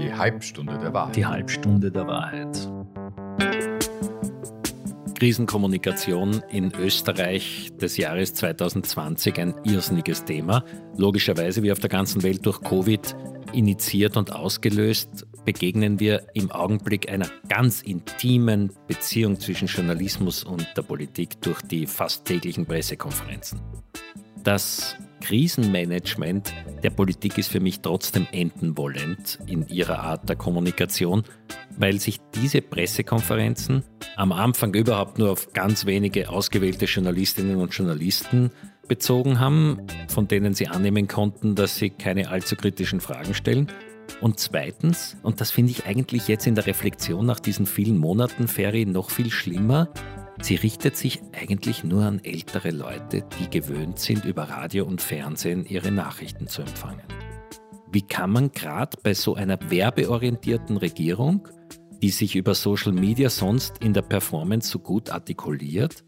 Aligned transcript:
Die 0.00 0.14
Halbstunde 0.14 0.78
der 0.78 0.94
Wahrheit. 0.94 1.16
Die 1.16 1.26
Halbstunde 1.26 1.90
der 1.90 2.06
Wahrheit. 2.06 2.70
Krisenkommunikation 5.18 6.42
in 6.50 6.72
Österreich 6.72 7.70
des 7.78 7.98
Jahres 7.98 8.32
2020 8.32 9.38
ein 9.38 9.54
irrsinniges 9.64 10.24
Thema. 10.24 10.64
Logischerweise 10.96 11.62
wie 11.62 11.70
auf 11.70 11.80
der 11.80 11.90
ganzen 11.90 12.22
Welt 12.22 12.46
durch 12.46 12.62
Covid 12.62 13.14
initiiert 13.52 14.16
und 14.16 14.32
ausgelöst, 14.32 15.26
begegnen 15.44 16.00
wir 16.00 16.22
im 16.32 16.50
Augenblick 16.50 17.12
einer 17.12 17.28
ganz 17.48 17.82
intimen 17.82 18.72
Beziehung 18.88 19.38
zwischen 19.38 19.68
Journalismus 19.68 20.44
und 20.44 20.66
der 20.78 20.82
Politik 20.82 21.42
durch 21.42 21.60
die 21.60 21.86
fast 21.86 22.24
täglichen 22.24 22.64
Pressekonferenzen. 22.64 23.60
Das 24.44 24.96
Krisenmanagement 25.20 26.52
der 26.82 26.90
Politik 26.90 27.38
ist 27.38 27.50
für 27.50 27.60
mich 27.60 27.80
trotzdem 27.80 28.26
endenwollend 28.32 29.38
in 29.46 29.66
ihrer 29.68 30.00
Art 30.00 30.28
der 30.28 30.36
Kommunikation, 30.36 31.24
weil 31.76 32.00
sich 32.00 32.20
diese 32.34 32.62
Pressekonferenzen 32.62 33.84
am 34.16 34.32
Anfang 34.32 34.74
überhaupt 34.74 35.18
nur 35.18 35.30
auf 35.30 35.52
ganz 35.52 35.86
wenige 35.86 36.28
ausgewählte 36.30 36.86
Journalistinnen 36.86 37.56
und 37.56 37.74
Journalisten 37.74 38.50
bezogen 38.88 39.38
haben, 39.38 39.86
von 40.08 40.26
denen 40.26 40.54
sie 40.54 40.68
annehmen 40.68 41.06
konnten, 41.06 41.54
dass 41.54 41.76
sie 41.76 41.90
keine 41.90 42.28
allzu 42.28 42.56
kritischen 42.56 43.00
Fragen 43.00 43.34
stellen. 43.34 43.68
Und 44.20 44.40
zweitens, 44.40 45.16
und 45.22 45.40
das 45.40 45.50
finde 45.52 45.70
ich 45.70 45.86
eigentlich 45.86 46.28
jetzt 46.28 46.46
in 46.46 46.56
der 46.56 46.66
Reflexion 46.66 47.24
nach 47.24 47.40
diesen 47.40 47.66
vielen 47.66 47.96
Monaten 47.96 48.48
Ferry 48.48 48.84
noch 48.84 49.10
viel 49.10 49.30
schlimmer, 49.30 49.88
Sie 50.42 50.54
richtet 50.56 50.96
sich 50.96 51.20
eigentlich 51.32 51.84
nur 51.84 52.04
an 52.04 52.24
ältere 52.24 52.70
Leute, 52.70 53.24
die 53.38 53.50
gewöhnt 53.50 53.98
sind, 53.98 54.24
über 54.24 54.44
Radio 54.44 54.84
und 54.86 55.02
Fernsehen 55.02 55.66
ihre 55.66 55.90
Nachrichten 55.90 56.46
zu 56.46 56.62
empfangen. 56.62 57.04
Wie 57.92 58.02
kann 58.02 58.30
man 58.30 58.50
gerade 58.52 58.96
bei 59.02 59.14
so 59.14 59.34
einer 59.34 59.58
werbeorientierten 59.70 60.76
Regierung, 60.76 61.48
die 62.02 62.10
sich 62.10 62.36
über 62.36 62.54
Social 62.54 62.92
Media 62.92 63.28
sonst 63.28 63.78
in 63.78 63.92
der 63.92 64.02
Performance 64.02 64.70
so 64.70 64.78
gut 64.78 65.10
artikuliert 65.10 66.04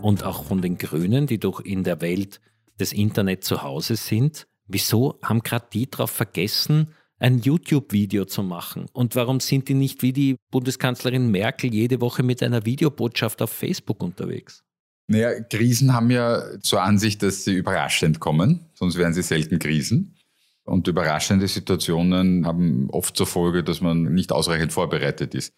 und 0.00 0.22
auch 0.22 0.44
von 0.44 0.62
den 0.62 0.78
Grünen, 0.78 1.26
die 1.26 1.38
doch 1.38 1.60
in 1.60 1.82
der 1.82 2.00
Welt 2.00 2.40
des 2.78 2.92
Internet 2.92 3.44
zu 3.44 3.62
Hause 3.62 3.96
sind, 3.96 4.46
wieso 4.68 5.18
haben 5.22 5.42
gerade 5.42 5.66
die 5.72 5.90
darauf 5.90 6.10
vergessen, 6.10 6.94
ein 7.22 7.38
YouTube-Video 7.38 8.24
zu 8.24 8.42
machen? 8.42 8.86
Und 8.92 9.14
warum 9.14 9.40
sind 9.40 9.68
die 9.68 9.74
nicht 9.74 10.02
wie 10.02 10.12
die 10.12 10.36
Bundeskanzlerin 10.50 11.30
Merkel 11.30 11.72
jede 11.72 12.00
Woche 12.00 12.22
mit 12.22 12.42
einer 12.42 12.66
Videobotschaft 12.66 13.40
auf 13.40 13.50
Facebook 13.50 14.02
unterwegs? 14.02 14.64
Naja, 15.06 15.40
Krisen 15.40 15.92
haben 15.92 16.10
ja 16.10 16.42
zur 16.60 16.82
Ansicht, 16.82 17.22
dass 17.22 17.44
sie 17.44 17.54
überraschend 17.54 18.20
kommen, 18.20 18.66
sonst 18.74 18.96
wären 18.96 19.14
sie 19.14 19.22
selten 19.22 19.58
Krisen. 19.58 20.16
Und 20.64 20.86
überraschende 20.86 21.48
Situationen 21.48 22.46
haben 22.46 22.88
oft 22.90 23.16
zur 23.16 23.26
Folge, 23.26 23.64
dass 23.64 23.80
man 23.80 24.14
nicht 24.14 24.32
ausreichend 24.32 24.72
vorbereitet 24.72 25.34
ist. 25.34 25.52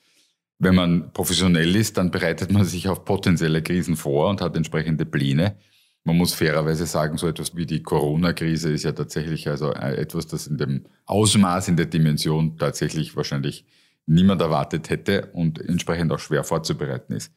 Wenn 0.58 0.74
man 0.74 1.12
professionell 1.12 1.76
ist, 1.76 1.98
dann 1.98 2.10
bereitet 2.10 2.52
man 2.52 2.64
sich 2.64 2.88
auf 2.88 3.04
potenzielle 3.04 3.62
Krisen 3.62 3.96
vor 3.96 4.30
und 4.30 4.40
hat 4.40 4.56
entsprechende 4.56 5.04
Pläne. 5.04 5.56
Man 6.04 6.18
muss 6.18 6.34
fairerweise 6.34 6.84
sagen, 6.84 7.16
so 7.16 7.26
etwas 7.26 7.56
wie 7.56 7.64
die 7.64 7.82
Corona-Krise 7.82 8.70
ist 8.70 8.84
ja 8.84 8.92
tatsächlich 8.92 9.48
also 9.48 9.72
äh, 9.72 9.96
etwas, 9.96 10.26
das 10.26 10.46
in 10.46 10.58
dem 10.58 10.84
Ausmaß, 11.06 11.68
in 11.68 11.76
der 11.76 11.86
Dimension 11.86 12.58
tatsächlich 12.58 13.16
wahrscheinlich 13.16 13.64
niemand 14.06 14.42
erwartet 14.42 14.90
hätte 14.90 15.30
und 15.32 15.58
entsprechend 15.60 16.12
auch 16.12 16.18
schwer 16.18 16.44
vorzubereiten 16.44 17.14
ist. 17.14 17.32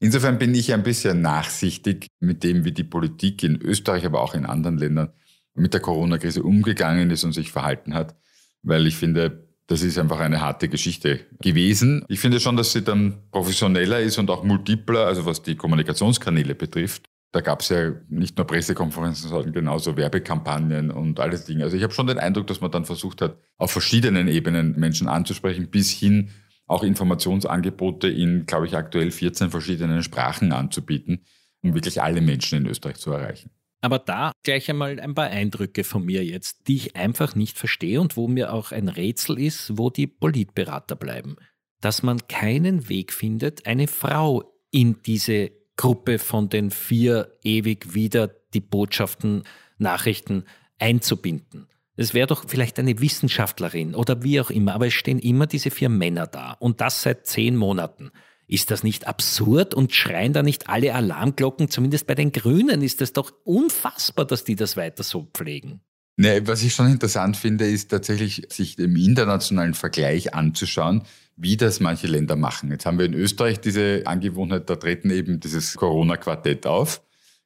Insofern 0.00 0.38
bin 0.38 0.54
ich 0.54 0.72
ein 0.72 0.82
bisschen 0.82 1.22
nachsichtig 1.22 2.08
mit 2.18 2.42
dem, 2.42 2.64
wie 2.64 2.72
die 2.72 2.84
Politik 2.84 3.42
in 3.42 3.60
Österreich, 3.60 4.04
aber 4.04 4.20
auch 4.20 4.34
in 4.34 4.46
anderen 4.46 4.78
Ländern 4.78 5.12
mit 5.54 5.74
der 5.74 5.80
Corona-Krise 5.80 6.42
umgegangen 6.42 7.10
ist 7.10 7.24
und 7.24 7.32
sich 7.32 7.50
verhalten 7.50 7.94
hat, 7.94 8.16
weil 8.62 8.86
ich 8.86 8.96
finde, 8.96 9.48
das 9.66 9.82
ist 9.82 9.98
einfach 9.98 10.20
eine 10.20 10.40
harte 10.40 10.68
Geschichte 10.68 11.20
gewesen. 11.40 12.04
Ich 12.08 12.20
finde 12.20 12.40
schon, 12.40 12.56
dass 12.56 12.72
sie 12.72 12.82
dann 12.82 13.18
professioneller 13.30 14.00
ist 14.00 14.18
und 14.18 14.30
auch 14.30 14.42
multipler, 14.42 15.06
also 15.06 15.26
was 15.26 15.42
die 15.42 15.56
Kommunikationskanäle 15.56 16.54
betrifft. 16.54 17.07
Da 17.32 17.40
gab 17.40 17.60
es 17.60 17.68
ja 17.68 17.92
nicht 18.08 18.38
nur 18.38 18.46
Pressekonferenzen, 18.46 19.28
sondern 19.28 19.52
genauso 19.52 19.96
Werbekampagnen 19.96 20.90
und 20.90 21.20
alles 21.20 21.44
Dinge. 21.44 21.64
Also 21.64 21.76
ich 21.76 21.82
habe 21.82 21.92
schon 21.92 22.06
den 22.06 22.18
Eindruck, 22.18 22.46
dass 22.46 22.60
man 22.60 22.70
dann 22.70 22.86
versucht 22.86 23.20
hat, 23.20 23.36
auf 23.58 23.70
verschiedenen 23.70 24.28
Ebenen 24.28 24.78
Menschen 24.78 25.08
anzusprechen, 25.08 25.70
bis 25.70 25.90
hin 25.90 26.30
auch 26.66 26.82
Informationsangebote 26.82 28.08
in, 28.08 28.46
glaube 28.46 28.66
ich, 28.66 28.76
aktuell 28.76 29.10
14 29.10 29.50
verschiedenen 29.50 30.02
Sprachen 30.02 30.52
anzubieten, 30.52 31.24
um 31.62 31.74
wirklich 31.74 32.00
alle 32.00 32.20
Menschen 32.20 32.58
in 32.58 32.66
Österreich 32.66 32.96
zu 32.96 33.10
erreichen. 33.10 33.50
Aber 33.80 33.98
da 33.98 34.32
gleich 34.42 34.68
einmal 34.70 34.98
ein 34.98 35.14
paar 35.14 35.28
Eindrücke 35.28 35.84
von 35.84 36.04
mir 36.04 36.24
jetzt, 36.24 36.66
die 36.66 36.76
ich 36.76 36.96
einfach 36.96 37.34
nicht 37.34 37.56
verstehe 37.56 38.00
und 38.00 38.16
wo 38.16 38.26
mir 38.26 38.52
auch 38.52 38.72
ein 38.72 38.88
Rätsel 38.88 39.38
ist, 39.38 39.78
wo 39.78 39.88
die 39.88 40.06
Politberater 40.06 40.96
bleiben. 40.96 41.36
Dass 41.80 42.02
man 42.02 42.26
keinen 42.26 42.88
Weg 42.88 43.12
findet, 43.12 43.66
eine 43.66 43.86
Frau 43.86 44.52
in 44.70 45.00
diese 45.06 45.52
Gruppe 45.78 46.18
von 46.18 46.50
den 46.50 46.70
vier 46.70 47.38
ewig 47.42 47.94
wieder 47.94 48.28
die 48.52 48.60
Botschaften, 48.60 49.44
Nachrichten 49.78 50.44
einzubinden. 50.78 51.68
Es 51.96 52.12
wäre 52.12 52.26
doch 52.26 52.44
vielleicht 52.46 52.78
eine 52.78 53.00
Wissenschaftlerin 53.00 53.94
oder 53.94 54.22
wie 54.22 54.40
auch 54.40 54.50
immer, 54.50 54.74
aber 54.74 54.88
es 54.88 54.94
stehen 54.94 55.18
immer 55.18 55.46
diese 55.46 55.70
vier 55.70 55.88
Männer 55.88 56.26
da 56.26 56.52
und 56.52 56.80
das 56.80 57.02
seit 57.02 57.26
zehn 57.26 57.56
Monaten. 57.56 58.10
Ist 58.46 58.70
das 58.70 58.82
nicht 58.82 59.06
absurd 59.06 59.72
und 59.72 59.94
schreien 59.94 60.32
da 60.32 60.42
nicht 60.42 60.68
alle 60.68 60.94
Alarmglocken? 60.94 61.70
Zumindest 61.70 62.06
bei 62.06 62.14
den 62.14 62.32
Grünen 62.32 62.82
ist 62.82 63.00
es 63.00 63.12
doch 63.12 63.32
unfassbar, 63.44 64.24
dass 64.24 64.44
die 64.44 64.56
das 64.56 64.76
weiter 64.76 65.02
so 65.02 65.28
pflegen. 65.32 65.80
Nee, 66.20 66.42
was 66.46 66.64
ich 66.64 66.74
schon 66.74 66.90
interessant 66.90 67.36
finde, 67.36 67.64
ist 67.68 67.92
tatsächlich, 67.92 68.42
sich 68.48 68.76
im 68.80 68.96
internationalen 68.96 69.74
Vergleich 69.74 70.34
anzuschauen, 70.34 71.02
wie 71.36 71.56
das 71.56 71.78
manche 71.78 72.08
Länder 72.08 72.34
machen. 72.34 72.72
Jetzt 72.72 72.86
haben 72.86 72.98
wir 72.98 73.06
in 73.06 73.14
Österreich 73.14 73.60
diese 73.60 74.02
Angewohnheit, 74.04 74.68
da 74.68 74.74
treten 74.74 75.10
eben 75.10 75.38
dieses 75.38 75.76
Corona-Quartett 75.76 76.66
auf. 76.66 77.02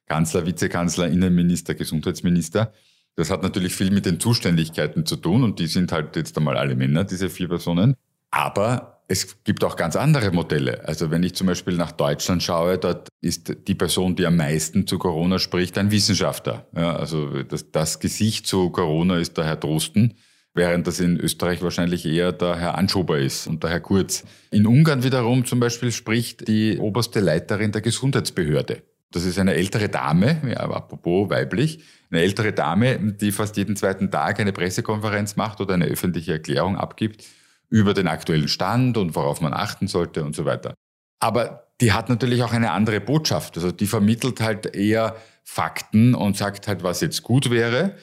Kanzler, 0.07 0.47
Vizekanzler, 0.47 1.07
Innenminister, 1.07 1.75
Gesundheitsminister. 1.75 2.73
Das 3.15 3.29
hat 3.29 3.43
natürlich 3.43 3.75
viel 3.75 3.91
mit 3.91 4.07
den 4.07 4.19
Zuständigkeiten 4.19 5.05
zu 5.05 5.17
tun 5.17 5.43
und 5.43 5.59
die 5.59 5.67
sind 5.67 5.91
halt 5.91 6.15
jetzt 6.15 6.35
einmal 6.35 6.57
alle 6.57 6.75
Männer, 6.75 7.03
diese 7.03 7.29
vier 7.29 7.49
Personen. 7.49 7.95
Aber 8.31 8.92
es 9.07 9.43
gibt 9.43 9.63
auch 9.63 9.75
ganz 9.75 9.95
andere 9.95 10.31
Modelle. 10.31 10.87
Also 10.87 11.11
wenn 11.11 11.23
ich 11.23 11.35
zum 11.35 11.47
Beispiel 11.47 11.75
nach 11.75 11.91
Deutschland 11.91 12.41
schaue, 12.41 12.77
dort 12.77 13.09
ist 13.21 13.67
die 13.67 13.75
Person, 13.75 14.15
die 14.15 14.25
am 14.25 14.37
meisten 14.37 14.87
zu 14.87 14.97
Corona 14.97 15.39
spricht, 15.39 15.77
ein 15.77 15.91
Wissenschaftler. 15.91 16.67
Ja, 16.75 16.95
also 16.95 17.43
das, 17.43 17.71
das 17.71 17.99
Gesicht 17.99 18.47
zu 18.47 18.69
Corona 18.69 19.17
ist 19.17 19.37
der 19.37 19.45
Herr 19.45 19.57
Drosten 19.57 20.15
während 20.53 20.87
das 20.87 20.99
in 20.99 21.19
Österreich 21.19 21.61
wahrscheinlich 21.61 22.05
eher 22.05 22.31
der 22.31 22.57
Herr 22.57 22.77
Anschober 22.77 23.17
ist 23.17 23.47
und 23.47 23.63
der 23.63 23.71
Herr 23.71 23.79
Kurz. 23.79 24.23
In 24.51 24.67
Ungarn 24.67 25.03
wiederum 25.03 25.45
zum 25.45 25.59
Beispiel 25.59 25.91
spricht 25.91 26.47
die 26.47 26.77
oberste 26.77 27.19
Leiterin 27.19 27.71
der 27.71 27.81
Gesundheitsbehörde. 27.81 28.83
Das 29.11 29.25
ist 29.25 29.37
eine 29.37 29.53
ältere 29.53 29.89
Dame, 29.89 30.41
ja, 30.47 30.69
apropos 30.69 31.29
weiblich, 31.29 31.83
eine 32.09 32.21
ältere 32.21 32.51
Dame, 32.51 33.13
die 33.13 33.31
fast 33.31 33.57
jeden 33.57 33.75
zweiten 33.75 34.09
Tag 34.09 34.39
eine 34.39 34.53
Pressekonferenz 34.53 35.35
macht 35.35 35.61
oder 35.61 35.75
eine 35.75 35.85
öffentliche 35.85 36.33
Erklärung 36.33 36.77
abgibt 36.77 37.23
über 37.73 37.95
den 37.95 38.07
aktuellen 38.07 38.47
Stand 38.47 38.97
und 38.97 39.15
worauf 39.15 39.41
man 39.41 39.51
achten 39.51 39.87
sollte 39.87 40.23
und 40.23 40.35
so 40.35 40.45
weiter. 40.45 40.75
Aber 41.19 41.71
die 41.81 41.91
hat 41.91 42.07
natürlich 42.07 42.43
auch 42.43 42.53
eine 42.53 42.69
andere 42.69 43.01
Botschaft. 43.01 43.57
Also 43.57 43.71
die 43.71 43.87
vermittelt 43.87 44.41
halt 44.41 44.75
eher 44.75 45.15
Fakten 45.43 46.13
und 46.13 46.37
sagt 46.37 46.67
halt, 46.67 46.83
was 46.83 47.01
jetzt 47.01 47.23
gut 47.23 47.49
wäre. 47.49 47.95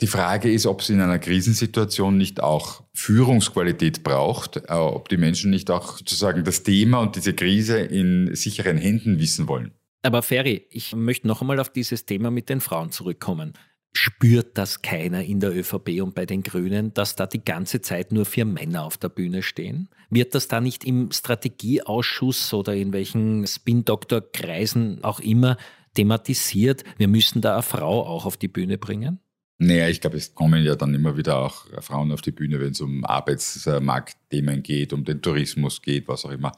Die 0.00 0.06
Frage 0.06 0.50
ist, 0.50 0.64
ob 0.64 0.80
es 0.80 0.88
in 0.88 1.02
einer 1.02 1.18
Krisensituation 1.18 2.16
nicht 2.16 2.42
auch 2.42 2.82
Führungsqualität 2.94 4.02
braucht, 4.02 4.56
äh, 4.56 4.72
ob 4.72 5.10
die 5.10 5.18
Menschen 5.18 5.50
nicht 5.50 5.70
auch 5.70 5.98
sozusagen 5.98 6.42
das 6.42 6.62
Thema 6.62 7.00
und 7.00 7.14
diese 7.14 7.34
Krise 7.34 7.78
in 7.78 8.34
sicheren 8.34 8.78
Händen 8.78 9.18
wissen 9.18 9.48
wollen. 9.48 9.72
Aber 10.02 10.22
Ferry, 10.22 10.66
ich 10.70 10.96
möchte 10.96 11.28
noch 11.28 11.42
einmal 11.42 11.60
auf 11.60 11.68
dieses 11.68 12.06
Thema 12.06 12.30
mit 12.30 12.48
den 12.48 12.62
Frauen 12.62 12.90
zurückkommen. 12.90 13.52
Spürt 13.92 14.56
das 14.56 14.82
keiner 14.82 15.24
in 15.24 15.40
der 15.40 15.56
ÖVP 15.56 16.00
und 16.00 16.14
bei 16.14 16.24
den 16.24 16.42
Grünen, 16.42 16.94
dass 16.94 17.16
da 17.16 17.26
die 17.26 17.44
ganze 17.44 17.80
Zeit 17.80 18.12
nur 18.12 18.24
vier 18.24 18.44
Männer 18.44 18.84
auf 18.84 18.96
der 18.96 19.08
Bühne 19.08 19.42
stehen? 19.42 19.88
Wird 20.10 20.34
das 20.34 20.46
da 20.46 20.60
nicht 20.60 20.84
im 20.84 21.10
Strategieausschuss 21.10 22.54
oder 22.54 22.74
in 22.74 22.92
welchen 22.92 23.46
Spin-Doktor-Kreisen 23.46 25.02
auch 25.02 25.18
immer 25.18 25.56
thematisiert? 25.94 26.84
Wir 26.98 27.08
müssen 27.08 27.40
da 27.40 27.54
eine 27.54 27.62
Frau 27.62 28.06
auch 28.06 28.26
auf 28.26 28.36
die 28.36 28.48
Bühne 28.48 28.78
bringen? 28.78 29.18
Naja, 29.58 29.88
ich 29.88 30.00
glaube, 30.00 30.16
es 30.16 30.34
kommen 30.34 30.64
ja 30.64 30.74
dann 30.74 30.94
immer 30.94 31.16
wieder 31.16 31.38
auch 31.38 31.66
Frauen 31.82 32.12
auf 32.12 32.22
die 32.22 32.30
Bühne, 32.30 32.60
wenn 32.60 32.70
es 32.70 32.80
um 32.80 33.04
Arbeitsmarktthemen 33.04 34.62
geht, 34.62 34.92
um 34.92 35.04
den 35.04 35.20
Tourismus 35.20 35.82
geht, 35.82 36.08
was 36.08 36.24
auch 36.24 36.30
immer. 36.30 36.52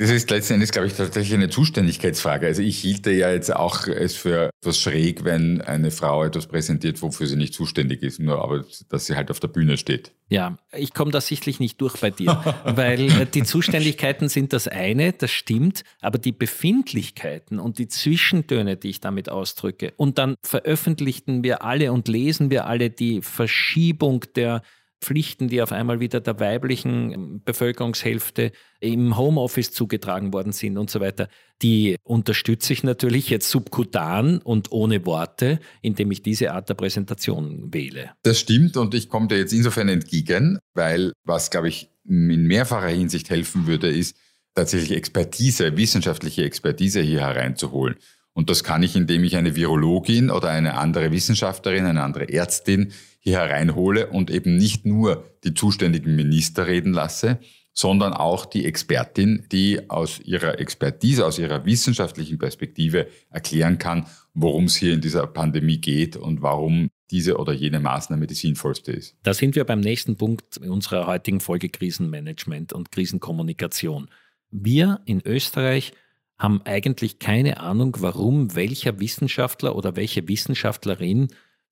Das 0.00 0.10
ist 0.10 0.30
letzten 0.30 0.54
Endes, 0.54 0.70
glaube 0.70 0.86
ich, 0.86 0.94
tatsächlich 0.94 1.34
eine 1.34 1.50
Zuständigkeitsfrage. 1.50 2.46
Also 2.46 2.62
ich 2.62 2.78
hielte 2.78 3.10
ja 3.10 3.32
jetzt 3.32 3.52
auch 3.52 3.88
es 3.88 4.14
für 4.14 4.50
etwas 4.62 4.78
schräg, 4.78 5.24
wenn 5.24 5.60
eine 5.60 5.90
Frau 5.90 6.22
etwas 6.22 6.46
präsentiert, 6.46 7.02
wofür 7.02 7.26
sie 7.26 7.34
nicht 7.34 7.52
zuständig 7.52 8.04
ist, 8.04 8.20
nur 8.20 8.40
aber, 8.40 8.64
dass 8.90 9.06
sie 9.06 9.16
halt 9.16 9.28
auf 9.32 9.40
der 9.40 9.48
Bühne 9.48 9.76
steht. 9.76 10.12
Ja, 10.28 10.56
ich 10.72 10.94
komme 10.94 11.10
da 11.10 11.20
sichtlich 11.20 11.58
nicht 11.58 11.80
durch 11.80 11.96
bei 11.96 12.10
dir, 12.10 12.44
weil 12.64 13.10
äh, 13.10 13.26
die 13.26 13.42
Zuständigkeiten 13.42 14.28
sind 14.28 14.52
das 14.52 14.68
eine, 14.68 15.12
das 15.14 15.32
stimmt, 15.32 15.82
aber 16.00 16.18
die 16.18 16.30
Befindlichkeiten 16.30 17.58
und 17.58 17.78
die 17.78 17.88
Zwischentöne, 17.88 18.76
die 18.76 18.90
ich 18.90 19.00
damit 19.00 19.28
ausdrücke, 19.28 19.94
und 19.96 20.18
dann 20.18 20.36
veröffentlichten 20.44 21.42
wir 21.42 21.64
alle 21.64 21.92
und 21.92 22.06
lesen 22.06 22.50
wir 22.50 22.66
alle 22.66 22.90
die 22.90 23.20
Verschiebung 23.20 24.24
der 24.36 24.62
Pflichten, 25.00 25.48
die 25.48 25.62
auf 25.62 25.72
einmal 25.72 26.00
wieder 26.00 26.20
der 26.20 26.40
weiblichen 26.40 27.12
ähm, 27.12 27.42
Bevölkerungshälfte 27.44 28.52
im 28.80 29.16
Homeoffice 29.16 29.72
zugetragen 29.72 30.32
worden 30.32 30.52
sind 30.52 30.76
und 30.78 30.90
so 30.90 31.00
weiter, 31.00 31.28
die 31.62 31.96
unterstütze 32.02 32.72
ich 32.72 32.84
natürlich 32.84 33.30
jetzt 33.30 33.50
subkutan 33.50 34.38
und 34.38 34.72
ohne 34.72 35.04
Worte, 35.06 35.60
indem 35.82 36.10
ich 36.10 36.22
diese 36.22 36.52
Art 36.52 36.68
der 36.68 36.74
Präsentation 36.74 37.72
wähle. 37.72 38.12
Das 38.22 38.40
stimmt 38.40 38.76
und 38.76 38.94
ich 38.94 39.08
komme 39.08 39.28
dir 39.28 39.38
jetzt 39.38 39.52
insofern 39.52 39.88
entgegen, 39.88 40.58
weil 40.74 41.12
was, 41.24 41.50
glaube 41.50 41.68
ich, 41.68 41.90
in 42.04 42.46
mehrfacher 42.46 42.88
Hinsicht 42.88 43.30
helfen 43.30 43.66
würde, 43.66 43.88
ist 43.88 44.16
tatsächlich 44.54 44.96
Expertise, 44.96 45.76
wissenschaftliche 45.76 46.44
Expertise 46.44 47.00
hier 47.00 47.20
hereinzuholen. 47.20 47.96
Und 48.32 48.50
das 48.50 48.62
kann 48.62 48.84
ich, 48.84 48.94
indem 48.94 49.24
ich 49.24 49.36
eine 49.36 49.56
Virologin 49.56 50.30
oder 50.30 50.50
eine 50.50 50.78
andere 50.78 51.10
Wissenschaftlerin, 51.10 51.84
eine 51.86 52.02
andere 52.02 52.28
Ärztin 52.28 52.92
hier 53.28 53.38
hereinhole 53.38 54.08
und 54.08 54.30
eben 54.30 54.56
nicht 54.56 54.86
nur 54.86 55.24
die 55.44 55.54
zuständigen 55.54 56.16
Minister 56.16 56.66
reden 56.66 56.92
lasse, 56.92 57.38
sondern 57.72 58.12
auch 58.12 58.44
die 58.44 58.64
Expertin, 58.64 59.46
die 59.52 59.88
aus 59.88 60.18
ihrer 60.20 60.58
Expertise, 60.58 61.24
aus 61.24 61.38
ihrer 61.38 61.64
wissenschaftlichen 61.64 62.38
Perspektive 62.38 63.06
erklären 63.30 63.78
kann, 63.78 64.06
worum 64.34 64.64
es 64.64 64.76
hier 64.76 64.94
in 64.94 65.00
dieser 65.00 65.26
Pandemie 65.26 65.78
geht 65.78 66.16
und 66.16 66.42
warum 66.42 66.88
diese 67.10 67.38
oder 67.38 67.52
jene 67.52 67.80
Maßnahme 67.80 68.26
die 68.26 68.34
sinnvollste 68.34 68.92
ist. 68.92 69.16
Da 69.22 69.32
sind 69.32 69.54
wir 69.54 69.64
beim 69.64 69.80
nächsten 69.80 70.16
Punkt 70.16 70.58
unserer 70.58 71.06
heutigen 71.06 71.40
Folge 71.40 71.68
Krisenmanagement 71.68 72.72
und 72.72 72.90
Krisenkommunikation. 72.90 74.08
Wir 74.50 75.00
in 75.04 75.22
Österreich 75.24 75.92
haben 76.38 76.62
eigentlich 76.64 77.18
keine 77.18 77.60
Ahnung, 77.60 77.96
warum 78.00 78.54
welcher 78.54 79.00
Wissenschaftler 79.00 79.76
oder 79.76 79.96
welche 79.96 80.26
Wissenschaftlerin 80.28 81.28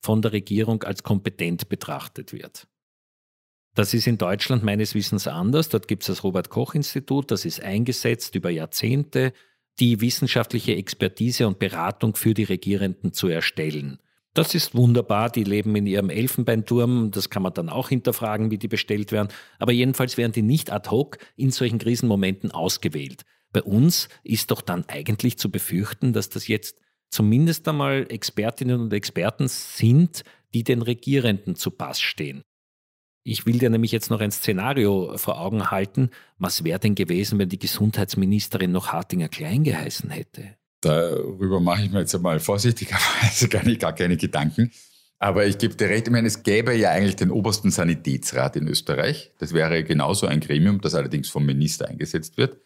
von 0.07 0.23
der 0.23 0.33
Regierung 0.33 0.85
als 0.85 1.03
kompetent 1.03 1.69
betrachtet 1.69 2.33
wird. 2.33 2.69
Das 3.75 3.93
ist 3.93 4.07
in 4.07 4.19
Deutschland 4.19 4.63
meines 4.63 4.95
Wissens 4.95 5.27
anders. 5.27 5.69
Dort 5.69 5.89
gibt 5.89 6.05
es 6.05 6.07
das 6.07 6.23
Robert 6.23 6.49
Koch 6.49 6.75
Institut, 6.75 7.33
das 7.33 7.45
ist 7.45 7.61
eingesetzt 7.61 8.37
über 8.37 8.49
Jahrzehnte, 8.49 9.33
die 9.81 10.01
wissenschaftliche 10.01 10.77
Expertise 10.77 11.47
und 11.49 11.59
Beratung 11.59 12.15
für 12.15 12.35
die 12.35 12.45
Regierenden 12.45 13.13
zu 13.13 13.27
erstellen. 13.27 13.99
Das 14.33 14.55
ist 14.55 14.77
wunderbar, 14.77 15.29
die 15.29 15.45
leben 15.45 15.75
in 15.75 15.87
ihrem 15.87 16.09
Elfenbeinturm, 16.09 17.11
das 17.11 17.29
kann 17.29 17.43
man 17.43 17.55
dann 17.55 17.69
auch 17.69 17.89
hinterfragen, 17.89 18.53
wie 18.53 18.59
die 18.59 18.69
bestellt 18.69 19.11
werden, 19.11 19.29
aber 19.59 19.73
jedenfalls 19.73 20.17
werden 20.17 20.33
die 20.33 20.43
nicht 20.43 20.71
ad 20.71 20.89
hoc 20.89 21.19
in 21.35 21.51
solchen 21.51 21.79
Krisenmomenten 21.79 22.53
ausgewählt. 22.53 23.25
Bei 23.53 23.63
uns 23.63 24.09
ist 24.23 24.53
doch 24.53 24.61
dann 24.61 24.85
eigentlich 24.87 25.37
zu 25.37 25.51
befürchten, 25.51 26.13
dass 26.13 26.29
das 26.29 26.47
jetzt 26.47 26.81
zumindest 27.11 27.67
einmal 27.69 28.07
Expertinnen 28.09 28.81
und 28.81 28.93
Experten 28.93 29.49
sind, 29.49 30.23
die 30.55 30.65
den 30.65 30.83
Regierenden 30.83 31.57
zu 31.57 31.71
Pass 31.71 32.01
stehen. 32.01 32.43
Ich 33.29 33.45
will 33.45 33.59
dir 33.59 33.71
nämlich 33.71 33.91
jetzt 33.91 34.09
noch 34.09 34.21
ein 34.21 34.31
Szenario 34.31 35.19
vor 35.19 35.41
Augen 35.41 35.73
halten. 35.73 36.11
Was 36.39 36.63
wäre 36.63 36.79
denn 36.79 36.95
gewesen, 36.95 37.41
wenn 37.41 37.49
die 37.49 37.59
Gesundheitsministerin 37.59 38.71
noch 38.71 38.93
Hartinger 38.93 39.29
Klein 39.29 39.65
geheißen 39.65 40.11
hätte? 40.11 40.57
Darüber 40.81 41.59
mache 41.59 41.83
ich 41.83 41.91
mir 41.91 42.01
jetzt 42.01 42.15
einmal 42.15 42.39
vorsichtigerweise 42.39 43.49
gar, 43.51 43.65
nicht, 43.65 43.81
gar 43.81 43.95
keine 43.95 44.17
Gedanken. 44.17 44.71
Aber 45.19 45.47
ich 45.47 45.59
gebe 45.59 45.75
dir 45.75 45.89
recht, 45.89 46.07
ich 46.07 46.13
meine, 46.13 46.29
es 46.29 46.43
gäbe 46.43 46.75
ja 46.75 46.91
eigentlich 46.91 47.17
den 47.17 47.31
obersten 47.33 47.71
Sanitätsrat 47.73 48.55
in 48.55 48.69
Österreich. 48.69 49.33
Das 49.39 49.53
wäre 49.53 49.83
genauso 49.83 50.27
ein 50.27 50.41
Gremium, 50.41 50.81
das 50.81 50.95
allerdings 50.95 51.29
vom 51.29 51.47
Minister 51.47 51.89
eingesetzt 51.89 52.37
wird, 52.37 52.61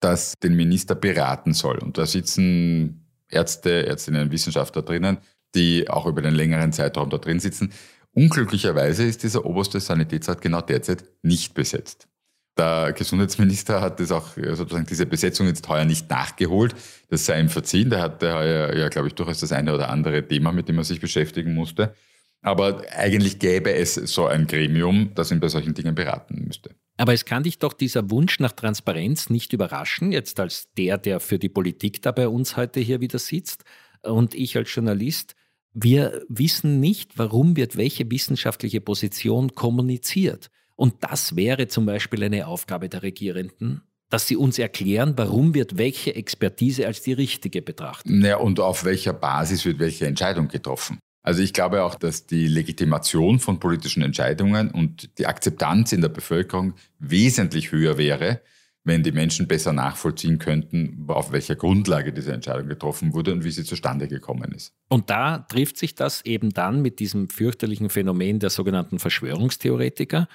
das 0.00 0.34
den 0.42 0.54
Minister 0.54 0.96
beraten 0.96 1.54
soll. 1.54 1.78
Und 1.78 1.96
da 1.96 2.04
sitzen 2.04 3.03
Ärzte, 3.28 3.86
Ärztinnen, 3.86 4.30
Wissenschaftler 4.30 4.82
drinnen, 4.82 5.18
die 5.54 5.88
auch 5.88 6.06
über 6.06 6.22
den 6.22 6.34
längeren 6.34 6.72
Zeitraum 6.72 7.10
da 7.10 7.18
drin 7.18 7.40
sitzen. 7.40 7.72
Unglücklicherweise 8.12 9.04
ist 9.04 9.22
dieser 9.22 9.44
oberste 9.44 9.80
Sanitätsrat 9.80 10.40
genau 10.40 10.60
derzeit 10.60 11.04
nicht 11.22 11.54
besetzt. 11.54 12.08
Der 12.56 12.92
Gesundheitsminister 12.92 13.80
hat 13.80 13.98
das 13.98 14.12
auch 14.12 14.28
sozusagen 14.36 14.86
diese 14.86 15.06
Besetzung 15.06 15.48
jetzt 15.48 15.68
heuer 15.68 15.84
nicht 15.84 16.08
nachgeholt. 16.08 16.74
Das 17.08 17.26
sei 17.26 17.40
ihm 17.40 17.48
verziehen. 17.48 17.90
Der 17.90 18.00
hatte 18.00 18.32
heuer 18.32 18.74
ja, 18.76 18.88
glaube 18.88 19.08
ich, 19.08 19.14
durchaus 19.14 19.40
das 19.40 19.50
eine 19.50 19.74
oder 19.74 19.90
andere 19.90 20.26
Thema, 20.26 20.52
mit 20.52 20.68
dem 20.68 20.78
er 20.78 20.84
sich 20.84 21.00
beschäftigen 21.00 21.54
musste. 21.54 21.94
Aber 22.42 22.82
eigentlich 22.92 23.40
gäbe 23.40 23.74
es 23.74 23.94
so 23.94 24.26
ein 24.26 24.46
Gremium, 24.46 25.10
das 25.14 25.32
ihn 25.32 25.40
bei 25.40 25.48
solchen 25.48 25.74
Dingen 25.74 25.96
beraten 25.96 26.44
müsste. 26.46 26.76
Aber 26.96 27.12
es 27.12 27.24
kann 27.24 27.42
dich 27.42 27.58
doch 27.58 27.72
dieser 27.72 28.10
Wunsch 28.10 28.38
nach 28.38 28.52
Transparenz 28.52 29.28
nicht 29.28 29.52
überraschen, 29.52 30.12
jetzt 30.12 30.38
als 30.38 30.68
der, 30.76 30.96
der 30.96 31.20
für 31.20 31.38
die 31.38 31.48
Politik 31.48 32.02
da 32.02 32.12
bei 32.12 32.28
uns 32.28 32.56
heute 32.56 32.80
hier 32.80 33.00
wieder 33.00 33.18
sitzt 33.18 33.64
und 34.02 34.34
ich 34.34 34.56
als 34.56 34.72
Journalist. 34.72 35.34
Wir 35.72 36.22
wissen 36.28 36.78
nicht, 36.78 37.18
warum 37.18 37.56
wird 37.56 37.76
welche 37.76 38.08
wissenschaftliche 38.08 38.80
Position 38.80 39.52
kommuniziert. 39.54 40.50
Und 40.76 40.94
das 41.00 41.34
wäre 41.34 41.66
zum 41.66 41.86
Beispiel 41.86 42.22
eine 42.22 42.46
Aufgabe 42.46 42.88
der 42.88 43.02
Regierenden, 43.02 43.82
dass 44.08 44.28
sie 44.28 44.36
uns 44.36 44.58
erklären, 44.60 45.14
warum 45.16 45.54
wird 45.54 45.76
welche 45.76 46.14
Expertise 46.14 46.86
als 46.86 47.02
die 47.02 47.12
richtige 47.12 47.62
betrachtet. 47.62 48.12
Naja, 48.12 48.36
und 48.36 48.60
auf 48.60 48.84
welcher 48.84 49.12
Basis 49.12 49.64
wird 49.64 49.80
welche 49.80 50.06
Entscheidung 50.06 50.46
getroffen. 50.46 51.00
Also 51.24 51.42
ich 51.42 51.54
glaube 51.54 51.82
auch, 51.82 51.94
dass 51.94 52.26
die 52.26 52.46
Legitimation 52.46 53.38
von 53.38 53.58
politischen 53.58 54.02
Entscheidungen 54.02 54.70
und 54.70 55.18
die 55.18 55.26
Akzeptanz 55.26 55.92
in 55.92 56.02
der 56.02 56.10
Bevölkerung 56.10 56.74
wesentlich 56.98 57.72
höher 57.72 57.96
wäre, 57.96 58.42
wenn 58.84 59.02
die 59.02 59.10
Menschen 59.10 59.48
besser 59.48 59.72
nachvollziehen 59.72 60.38
könnten, 60.38 61.06
auf 61.08 61.32
welcher 61.32 61.56
Grundlage 61.56 62.12
diese 62.12 62.34
Entscheidung 62.34 62.68
getroffen 62.68 63.14
wurde 63.14 63.32
und 63.32 63.42
wie 63.42 63.50
sie 63.50 63.64
zustande 63.64 64.06
gekommen 64.06 64.52
ist. 64.52 64.74
Und 64.90 65.08
da 65.08 65.38
trifft 65.38 65.78
sich 65.78 65.94
das 65.94 66.22
eben 66.26 66.50
dann 66.50 66.82
mit 66.82 66.98
diesem 67.00 67.30
fürchterlichen 67.30 67.88
Phänomen 67.88 68.38
der 68.38 68.50
sogenannten 68.50 68.98
Verschwörungstheoretiker, 68.98 70.28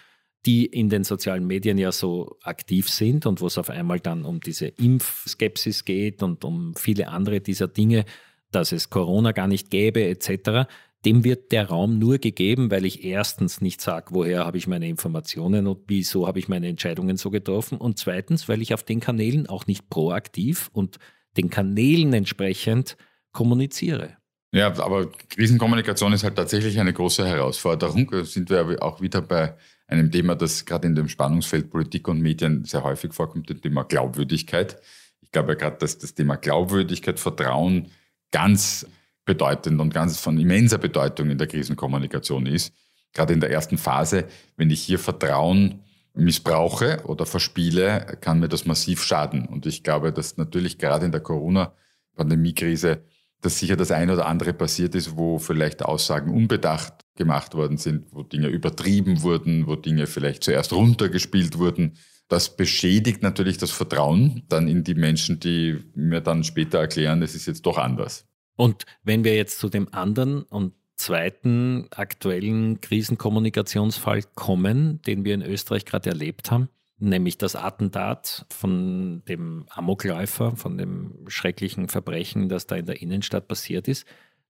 die 0.47 0.65
in 0.65 0.89
den 0.89 1.03
sozialen 1.03 1.45
Medien 1.45 1.77
ja 1.77 1.92
so 1.92 2.39
aktiv 2.42 2.89
sind 2.89 3.27
und 3.27 3.42
wo 3.42 3.45
es 3.45 3.59
auf 3.59 3.69
einmal 3.69 4.00
dann 4.00 4.25
um 4.25 4.39
diese 4.39 4.65
Impfskepsis 4.65 5.85
geht 5.85 6.24
und 6.24 6.44
um 6.44 6.74
viele 6.75 7.09
andere 7.09 7.42
dieser 7.42 7.68
Dinge, 7.68 8.06
dass 8.51 8.71
es 8.71 8.89
Corona 8.89 9.31
gar 9.31 9.47
nicht 9.47 9.69
gäbe 9.69 10.03
etc., 10.03 10.67
dem 11.05 11.23
wird 11.23 11.53
der 11.53 11.69
Raum 11.69 11.97
nur 11.97 12.17
gegeben, 12.17 12.71
weil 12.71 12.83
ich 12.83 13.05
erstens 13.05 13.61
nicht 13.61 13.79
sage, 13.79 14.07
woher 14.09 14.45
habe 14.45 14.57
ich 14.57 14.67
meine 14.67 14.89
Informationen 14.89 15.65
und 15.67 15.79
wieso 15.87 16.27
habe 16.27 16.39
ich 16.39 16.49
meine 16.49 16.67
Entscheidungen 16.67 17.15
so 17.15 17.29
getroffen 17.29 17.77
und 17.77 17.97
zweitens, 17.97 18.49
weil 18.49 18.61
ich 18.61 18.73
auf 18.73 18.83
den 18.83 18.99
Kanälen 18.99 19.47
auch 19.47 19.65
nicht 19.65 19.89
proaktiv 19.89 20.69
und 20.73 20.97
den 21.37 21.49
Kanälen 21.49 22.11
entsprechend 22.13 22.97
kommuniziere. 23.31 24.17
Ja, 24.51 24.67
aber 24.79 25.11
Krisenkommunikation 25.29 26.11
ist 26.11 26.23
halt 26.23 26.35
tatsächlich 26.35 26.79
eine 26.79 26.91
große 26.91 27.25
Herausforderung. 27.25 28.09
Da 28.11 28.25
sind 28.25 28.49
wir 28.49 28.81
auch 28.81 28.99
wieder 28.99 29.21
bei 29.21 29.56
einem 29.87 30.11
Thema, 30.11 30.35
das 30.35 30.65
gerade 30.65 30.87
in 30.87 30.95
dem 30.95 31.07
Spannungsfeld 31.07 31.69
Politik 31.69 32.07
und 32.07 32.19
Medien 32.19 32.65
sehr 32.65 32.83
häufig 32.83 33.13
vorkommt, 33.13 33.49
dem 33.49 33.61
Thema 33.61 33.83
Glaubwürdigkeit. 33.83 34.81
Ich 35.21 35.31
glaube 35.31 35.56
gerade, 35.56 35.77
dass 35.77 35.99
das 35.99 36.15
Thema 36.15 36.35
Glaubwürdigkeit, 36.35 37.19
Vertrauen 37.19 37.91
ganz 38.31 38.86
bedeutend 39.26 39.80
und 39.80 39.94
ganz 39.94 40.19
von 40.19 40.38
immenser 40.40 40.78
Bedeutung 40.78 41.30
in 41.30 41.38
der 41.38 41.48
Krisenkommunikation 41.48 42.45
ist. 42.45 42.74
Gerade 43.14 43.33
in 43.33 43.40
der 43.40 43.52
ersten 43.52 43.78
Phase, 43.78 44.26
wenn 44.57 44.69
ich 44.69 44.81
hier 44.81 45.00
Vertrauen 45.00 45.83
missbrauche 46.14 47.02
oder 47.06 47.26
verspiele, 47.26 48.18
kann 48.21 48.40
mir 48.40 48.50
das 48.50 48.66
massiv 48.66 49.04
schaden. 49.04 49.45
Und 49.45 49.66
ich 49.66 49.83
glaube, 49.83 50.12
dass 50.12 50.38
natürlich 50.38 50.78
gerade 50.78 51.06
in 51.06 51.12
der 51.12 51.21
Corona-Pandemie-Krise 51.21 53.04
dass 53.42 53.59
sicher 53.59 53.76
das 53.76 53.92
eine 53.92 54.14
oder 54.14 54.26
andere 54.26 54.54
passiert 54.54 54.95
ist, 54.95 55.16
wo 55.16 55.40
vielleicht 55.40 55.83
Aussagen 55.83 56.31
unbedacht 56.33 57.06
gemacht 57.16 57.54
worden 57.56 57.78
sind, 57.78 58.07
wo 58.12 58.24
Dinge 58.24 58.48
übertrieben 58.48 59.21
wurden, 59.21 59.68
wo 59.68 59.76
Dinge 59.76 60.07
vielleicht 60.07 60.44
zuerst 60.44 60.74
runtergespielt 60.74 61.57
wurden. 61.57 61.94
Das 62.30 62.56
beschädigt 62.56 63.24
natürlich 63.24 63.57
das 63.57 63.71
Vertrauen 63.71 64.44
dann 64.48 64.68
in 64.68 64.83
die 64.83 64.94
Menschen, 64.94 65.40
die 65.40 65.80
mir 65.95 66.21
dann 66.21 66.44
später 66.44 66.80
erklären, 66.80 67.21
es 67.24 67.36
ist 67.36 67.48
jetzt 67.48 67.66
doch 67.66 67.78
anders. 67.78 68.28
Und 68.56 68.86
wenn 69.04 69.24
wir 69.24 69.36
jetzt 69.36 69.59
zu 69.59 69.68
dem 69.68 69.94
anderen 69.94 70.44
und 70.44 70.74
zweiten 70.95 71.88
aktuellen 71.92 72.81
Krisenkommunikationsfall 72.81 74.24
kommen, 74.36 75.02
den 75.02 75.26
wir 75.26 75.33
in 75.33 75.42
Österreich 75.42 75.86
gerade 75.86 76.09
erlebt 76.09 76.52
haben, 76.52 76.69
nämlich 77.00 77.38
das 77.38 77.56
Attentat 77.56 78.45
von 78.50 79.24
dem 79.28 79.66
Amokläufer, 79.69 80.56
von 80.56 80.78
dem 80.78 81.26
schrecklichen 81.28 81.88
Verbrechen, 81.88 82.50
das 82.50 82.68
da 82.68 82.76
in 82.76 82.86
der 82.86 83.02
Innenstadt 83.02 83.48
passiert 83.48 83.88
ist, 83.88 84.06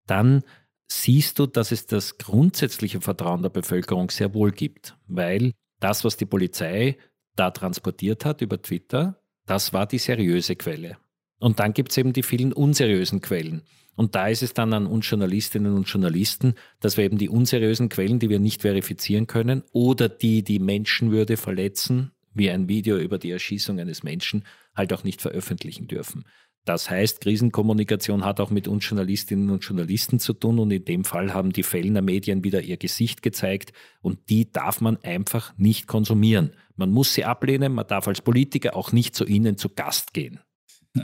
dann 0.05 0.43
siehst 0.87 1.39
du, 1.39 1.45
dass 1.45 1.71
es 1.71 1.85
das 1.85 2.17
grundsätzliche 2.17 2.99
Vertrauen 2.99 3.43
der 3.43 3.49
Bevölkerung 3.49 4.09
sehr 4.09 4.33
wohl 4.33 4.51
gibt, 4.51 4.97
weil 5.07 5.53
das, 5.79 6.03
was 6.03 6.17
die 6.17 6.25
Polizei 6.25 6.97
da 7.39 7.51
transportiert 7.51 8.25
hat 8.25 8.41
über 8.41 8.61
Twitter, 8.61 9.21
das 9.45 9.71
war 9.73 9.87
die 9.87 9.97
seriöse 9.97 10.55
Quelle. 10.55 10.97
Und 11.39 11.59
dann 11.59 11.73
gibt 11.73 11.91
es 11.91 11.97
eben 11.97 12.11
die 12.11 12.23
vielen 12.23 12.51
unseriösen 12.51 13.21
Quellen. 13.21 13.61
Und 13.95 14.15
da 14.15 14.27
ist 14.27 14.43
es 14.43 14.53
dann 14.53 14.73
an 14.73 14.85
uns 14.85 15.09
Journalistinnen 15.09 15.73
und 15.73 15.87
Journalisten, 15.87 16.55
dass 16.79 16.97
wir 16.97 17.05
eben 17.05 17.17
die 17.17 17.29
unseriösen 17.29 17.89
Quellen, 17.89 18.19
die 18.19 18.29
wir 18.29 18.39
nicht 18.39 18.61
verifizieren 18.61 19.27
können 19.27 19.63
oder 19.71 20.09
die 20.09 20.43
die 20.43 20.59
Menschenwürde 20.59 21.37
verletzen, 21.37 22.11
wie 22.33 22.49
ein 22.49 22.69
Video 22.69 22.97
über 22.97 23.17
die 23.17 23.31
Erschießung 23.31 23.79
eines 23.79 24.03
Menschen, 24.03 24.45
halt 24.75 24.93
auch 24.93 25.03
nicht 25.03 25.21
veröffentlichen 25.21 25.87
dürfen. 25.87 26.25
Das 26.65 26.89
heißt, 26.89 27.21
Krisenkommunikation 27.21 28.25
hat 28.25 28.39
auch 28.39 28.51
mit 28.51 28.67
uns 28.67 28.87
Journalistinnen 28.87 29.49
und 29.49 29.63
Journalisten 29.63 30.19
zu 30.19 30.33
tun 30.33 30.59
und 30.59 30.71
in 30.71 30.85
dem 30.85 31.03
Fall 31.03 31.33
haben 31.33 31.51
die 31.51 31.63
Fellner 31.63 32.01
Medien 32.01 32.43
wieder 32.43 32.61
ihr 32.61 32.77
Gesicht 32.77 33.21
gezeigt 33.21 33.73
und 34.01 34.29
die 34.29 34.51
darf 34.51 34.81
man 34.81 34.97
einfach 35.03 35.57
nicht 35.57 35.87
konsumieren. 35.87 36.51
Man 36.75 36.91
muss 36.91 37.13
sie 37.13 37.25
ablehnen, 37.25 37.73
man 37.73 37.87
darf 37.87 38.07
als 38.07 38.21
Politiker 38.21 38.75
auch 38.75 38.91
nicht 38.91 39.15
zu 39.15 39.25
ihnen 39.25 39.57
zu 39.57 39.69
Gast 39.69 40.13
gehen. 40.13 40.39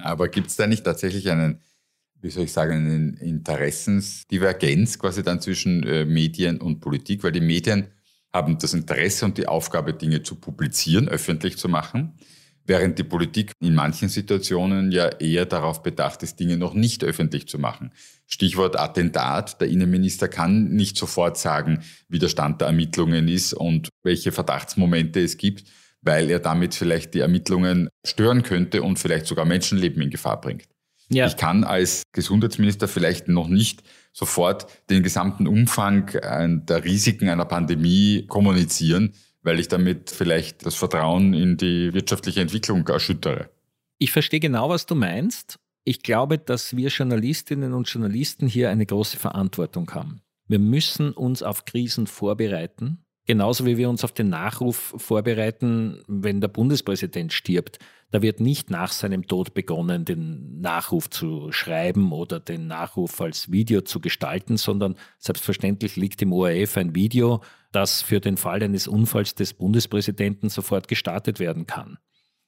Aber 0.02 0.28
gibt 0.28 0.48
es 0.48 0.56
da 0.56 0.68
nicht 0.68 0.84
tatsächlich 0.84 1.30
einen, 1.30 1.62
wie 2.22 2.30
soll 2.30 2.44
ich 2.44 2.52
sagen, 2.52 2.74
eine 2.74 3.20
Interessensdivergenz 3.20 5.00
quasi 5.00 5.24
dann 5.24 5.42
zwischen 5.42 5.84
äh, 5.84 6.06
Medien 6.06 6.60
und 6.62 6.80
Politik? 6.80 7.24
Weil 7.24 7.32
die 7.32 7.42
Medien 7.42 7.88
haben 8.34 8.58
das 8.58 8.74
Interesse 8.74 9.26
und 9.26 9.38
die 9.38 9.48
Aufgabe, 9.48 9.94
Dinge 9.94 10.22
zu 10.22 10.36
publizieren, 10.36 11.08
öffentlich 11.08 11.58
zu 11.58 11.70
machen, 11.70 12.18
während 12.66 12.98
die 13.00 13.04
Politik 13.04 13.52
in 13.62 13.76
manchen 13.76 14.10
Situationen 14.10 14.92
ja 14.92 15.08
eher 15.08 15.46
darauf 15.46 15.84
bedacht 15.84 16.24
ist, 16.24 16.40
Dinge 16.40 16.58
noch 16.58 16.74
nicht 16.74 17.04
öffentlich 17.04 17.48
zu 17.48 17.60
machen. 17.60 17.92
Stichwort 18.28 18.78
Attentat. 18.78 19.62
Der 19.62 19.68
Innenminister 19.68 20.28
kann 20.28 20.70
nicht 20.70 20.98
sofort 20.98 21.38
sagen, 21.38 21.84
wie 22.10 22.20
der 22.20 22.30
Stand 22.30 22.62
der 22.62 22.68
Ermittlungen 22.68 23.28
ist 23.28 23.54
und 23.54 23.90
welche 24.04 24.32
Verdachtsmomente 24.32 25.20
es 25.20 25.38
gibt 25.38 25.66
weil 26.06 26.30
er 26.30 26.40
damit 26.40 26.76
vielleicht 26.76 27.16
die 27.16 27.20
Ermittlungen 27.20 27.90
stören 28.06 28.44
könnte 28.44 28.84
und 28.84 29.00
vielleicht 29.00 29.26
sogar 29.26 29.44
Menschenleben 29.44 30.02
in 30.02 30.12
Gefahr 30.12 30.40
bringt. 30.40 30.68
Ja. 31.10 31.28
Ich 31.28 31.36
kann 31.36 31.64
als 31.64 32.04
Gesundheitsminister 32.14 32.88
vielleicht 32.88 33.28
noch 33.28 33.48
nicht 33.48 33.84
sofort 34.14 34.68
den 34.90 35.04
gesamten 35.04 35.48
Umfang 35.48 36.12
der 36.14 36.84
Risiken 36.84 37.28
einer 37.28 37.46
Pandemie 37.46 38.26
kommunizieren, 38.28 39.14
weil 39.46 39.60
ich 39.60 39.68
damit 39.68 40.10
vielleicht 40.10 40.66
das 40.66 40.76
Vertrauen 40.76 41.34
in 41.34 41.56
die 41.56 41.94
wirtschaftliche 41.94 42.42
Entwicklung 42.42 42.86
erschüttere. 42.88 43.50
Ich 44.00 44.12
verstehe 44.12 44.40
genau, 44.40 44.70
was 44.70 44.86
du 44.86 44.96
meinst. 44.96 45.60
Ich 45.86 46.02
glaube, 46.02 46.38
dass 46.40 46.76
wir 46.76 46.90
Journalistinnen 46.90 47.74
und 47.74 47.88
Journalisten 47.88 48.48
hier 48.48 48.72
eine 48.72 48.86
große 48.86 49.18
Verantwortung 49.18 49.90
haben. 49.92 50.22
Wir 50.48 50.60
müssen 50.60 51.12
uns 51.12 51.44
auf 51.44 51.66
Krisen 51.66 52.08
vorbereiten 52.08 53.06
Genauso 53.28 53.66
wie 53.66 53.78
wir 53.78 53.90
uns 53.90 54.04
auf 54.04 54.12
den 54.12 54.30
Nachruf 54.30 54.94
vorbereiten, 54.98 56.04
wenn 56.08 56.42
der 56.42 56.48
Bundespräsident 56.48 57.34
stirbt. 57.34 57.80
Da 58.12 58.22
wird 58.22 58.40
nicht 58.40 58.70
nach 58.70 58.92
seinem 58.92 59.26
Tod 59.26 59.56
begonnen, 59.56 60.06
den 60.06 60.62
Nachruf 60.62 61.10
zu 61.10 61.52
schreiben 61.52 62.12
oder 62.12 62.40
den 62.40 62.68
Nachruf 62.68 63.20
als 63.20 63.52
Video 63.52 63.82
zu 63.82 64.00
gestalten, 64.00 64.58
sondern 64.58 64.96
selbstverständlich 65.18 65.96
liegt 65.96 66.22
im 66.22 66.34
ORF 66.34 66.78
ein 66.78 66.94
Video, 66.94 67.42
das 67.76 68.02
für 68.02 68.20
den 68.20 68.38
Fall 68.38 68.64
eines 68.64 68.88
Unfalls 68.88 69.36
des 69.36 69.54
Bundespräsidenten 69.54 70.50
sofort 70.50 70.88
gestartet 70.88 71.40
werden 71.40 71.68
kann. 71.68 71.98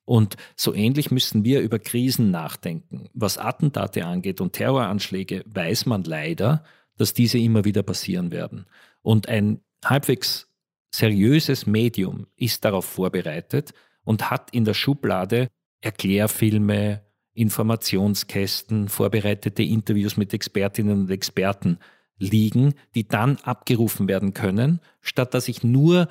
Und 0.05 0.37
so 0.55 0.73
ähnlich 0.73 1.11
müssen 1.11 1.43
wir 1.43 1.59
über 1.59 1.79
Krisen 1.79 2.31
nachdenken. 2.31 3.09
Was 3.13 3.37
Attentate 3.37 4.05
angeht 4.05 4.39
und 4.39 4.53
Terroranschläge, 4.53 5.43
weiß 5.45 5.85
man 5.85 6.05
leider, 6.05 6.63
dass 6.95 7.13
diese 7.13 7.37
immer 7.37 7.65
wieder 7.65 7.83
passieren 7.83 8.31
werden. 8.31 8.67
Und 9.01 9.27
ein 9.27 9.59
halbwegs 9.83 10.49
seriöses 10.91 11.65
Medium 11.65 12.27
ist 12.37 12.63
darauf 12.63 12.85
vorbereitet 12.85 13.73
und 14.03 14.31
hat 14.31 14.51
in 14.51 14.63
der 14.63 14.73
Schublade 14.73 15.49
Erklärfilme, 15.81 17.03
Informationskästen, 17.33 18.87
vorbereitete 18.87 19.61
Interviews 19.61 20.15
mit 20.15 20.33
Expertinnen 20.33 21.01
und 21.01 21.11
Experten 21.11 21.79
liegen, 22.19 22.73
die 22.95 23.07
dann 23.07 23.37
abgerufen 23.43 24.07
werden 24.07 24.33
können, 24.33 24.79
statt 25.01 25.33
dass 25.33 25.47
ich 25.47 25.63
nur 25.63 26.07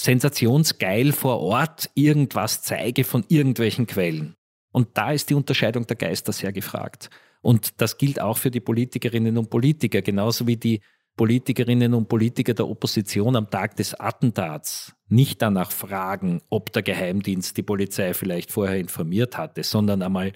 sensationsgeil 0.00 1.12
vor 1.12 1.40
Ort 1.40 1.90
irgendwas 1.94 2.62
zeige 2.62 3.04
von 3.04 3.24
irgendwelchen 3.28 3.86
Quellen. 3.86 4.34
Und 4.72 4.88
da 4.94 5.12
ist 5.12 5.30
die 5.30 5.34
Unterscheidung 5.34 5.86
der 5.86 5.96
Geister 5.96 6.32
sehr 6.32 6.52
gefragt. 6.52 7.10
Und 7.42 7.80
das 7.80 7.98
gilt 7.98 8.20
auch 8.20 8.38
für 8.38 8.50
die 8.50 8.60
Politikerinnen 8.60 9.38
und 9.38 9.50
Politiker, 9.50 10.02
genauso 10.02 10.46
wie 10.46 10.56
die 10.56 10.80
Politikerinnen 11.16 11.94
und 11.94 12.08
Politiker 12.08 12.54
der 12.54 12.68
Opposition 12.68 13.36
am 13.36 13.48
Tag 13.48 13.76
des 13.76 13.94
Attentats 13.94 14.94
nicht 15.08 15.40
danach 15.42 15.70
fragen, 15.70 16.40
ob 16.50 16.72
der 16.72 16.82
Geheimdienst 16.82 17.56
die 17.56 17.62
Polizei 17.62 18.14
vielleicht 18.14 18.50
vorher 18.50 18.78
informiert 18.78 19.38
hatte, 19.38 19.62
sondern 19.62 20.02
einmal 20.02 20.32